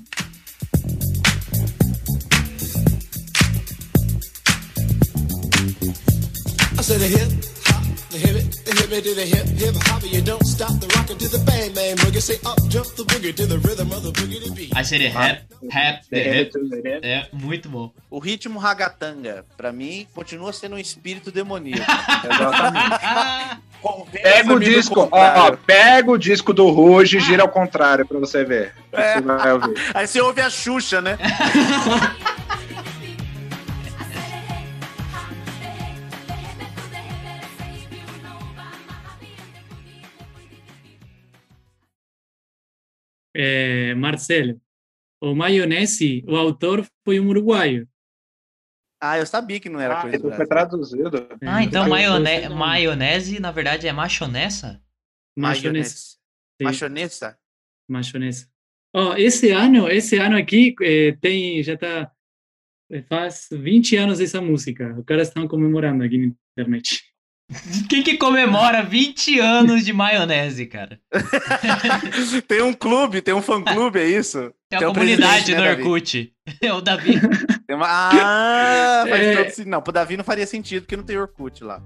I 6.83 6.85
said 6.85 7.01
a 7.01 7.07
hip 7.07 7.31
hop, 7.63 7.85
the 8.11 8.19
hip 8.19 8.35
it, 8.43 8.65
the 8.67 8.75
hip 8.75 8.91
it 8.91 9.05
to 9.05 9.15
the 9.15 9.23
hip 9.23 9.47
hip 9.55 9.77
hop, 9.87 10.03
you 10.03 10.21
don't 10.21 10.45
stop 10.45 10.75
the 10.81 10.89
rockin' 10.97 11.17
to 11.17 11.29
the 11.29 11.39
bang 11.47 11.73
bang 11.73 11.95
boogie. 11.95 12.21
Say 12.21 12.41
up 12.45 12.59
jump 12.69 12.89
the 12.97 13.05
boogie 13.05 13.33
to 13.37 13.47
the 13.47 13.59
rhythm 13.59 13.93
of 13.93 14.03
the 14.03 14.11
boogie 14.11 14.43
to 14.43 14.51
beat. 14.51 14.73
Aí 14.75 14.85
seria 14.85 15.13
rap, 15.13 15.45
rap, 15.71 16.03
the. 16.11 16.51
É, 17.05 17.29
muito 17.33 17.69
bom. 17.69 17.93
O 18.11 18.19
ritmo 18.19 18.59
ragatanga, 18.59 19.45
pra 19.57 19.71
mim, 19.73 20.09
continua 20.13 20.53
sendo 20.53 20.75
um 20.75 20.79
espírito 20.79 21.31
demoníaco. 21.31 21.87
Exatamente. 22.27 23.63
Pega 24.21 24.53
o 24.53 24.59
disco, 24.59 25.09
ó, 25.13 25.57
pega 25.65 26.11
o 26.11 26.19
disco 26.19 26.53
do 26.53 26.69
Ruge 26.69 27.19
e 27.19 27.21
gira 27.21 27.43
ao 27.45 27.49
contrário 27.49 28.05
pra 28.05 28.19
você 28.19 28.43
ver. 28.45 28.75
Você 28.91 29.21
vai 29.21 29.53
ouvir. 29.53 29.75
Aí 29.95 30.05
você 30.09 30.21
ouve 30.21 30.41
a 30.41 30.51
Xuxa, 30.51 31.01
né? 31.01 31.17
É, 43.35 43.95
Marcelo, 43.95 44.61
o 45.21 45.35
Maionese, 45.35 46.25
o 46.27 46.37
autor 46.37 46.87
foi 47.05 47.19
um 47.21 47.29
uruguaio. 47.29 47.89
Ah, 49.01 49.19
eu 49.19 49.27
sabia 49.27 49.59
que 49.59 49.69
não 49.69 49.81
era 49.81 49.99
Ah, 49.99 50.03
coisa 50.03 50.19
do 50.19 50.29
isso 50.29 50.37
foi 50.37 50.47
Brasil. 50.47 50.69
traduzido. 50.69 51.29
Ah, 51.43 51.63
então 51.65 51.83
foi- 51.83 51.91
maione- 51.91 52.27
foi- 52.41 52.47
foi- 52.47 52.55
maionese, 52.57 53.41
na 53.41 53.51
verdade, 53.51 53.89
é 53.89 53.93
machonessa? 53.93 54.81
Maionese. 55.37 55.97
Sim. 56.61 56.65
Machonesa? 56.65 57.39
Machonesa. 57.91 58.49
Ó, 58.95 59.17
esse 59.17 59.51
ano, 59.51 59.89
esse 59.89 60.17
ano 60.19 60.37
aqui 60.37 60.75
eh, 60.83 61.13
tem, 61.21 61.63
já 61.63 61.77
tá, 61.77 62.13
eh, 62.91 63.03
faz 63.03 63.49
20 63.51 63.97
anos 63.97 64.21
essa 64.21 64.41
música. 64.41 64.95
Os 64.99 65.05
caras 65.05 65.29
estão 65.29 65.49
comemorando 65.49 66.05
aqui 66.05 66.19
na 66.19 66.35
internet. 66.59 67.12
Quem 67.89 68.03
que 68.03 68.17
comemora 68.17 68.83
20 68.83 69.39
anos 69.41 69.85
de 69.85 69.93
maionese, 69.93 70.67
cara? 70.67 70.99
tem 72.47 72.63
um 72.63 72.73
clube, 72.73 73.21
tem 73.21 73.35
um 73.35 73.43
fã-clube, 73.43 73.99
é 73.99 74.07
isso? 74.07 74.53
Tem 74.69 74.79
Tem 74.79 74.89
a 74.89 74.91
o 74.91 74.95
comunidade 74.95 75.55
no 75.55 75.61
né, 75.61 75.69
Davi? 75.71 75.83
Orkut. 75.83 76.33
É 76.61 76.73
o 76.73 76.81
Davi. 76.81 77.21
Tem 77.67 77.77
uma... 77.77 77.87
Ah, 77.89 79.05
faz 79.09 79.23
É. 79.23 79.37
todo 79.37 79.51
sentido. 79.51 79.69
Não, 79.71 79.81
pro 79.81 79.93
Davi 79.93 80.17
não 80.17 80.25
faria 80.25 80.47
sentido, 80.47 80.83
porque 80.83 80.97
não 80.97 81.05
tem 81.05 81.17
Orkut 81.17 81.63
lá. 81.63 81.81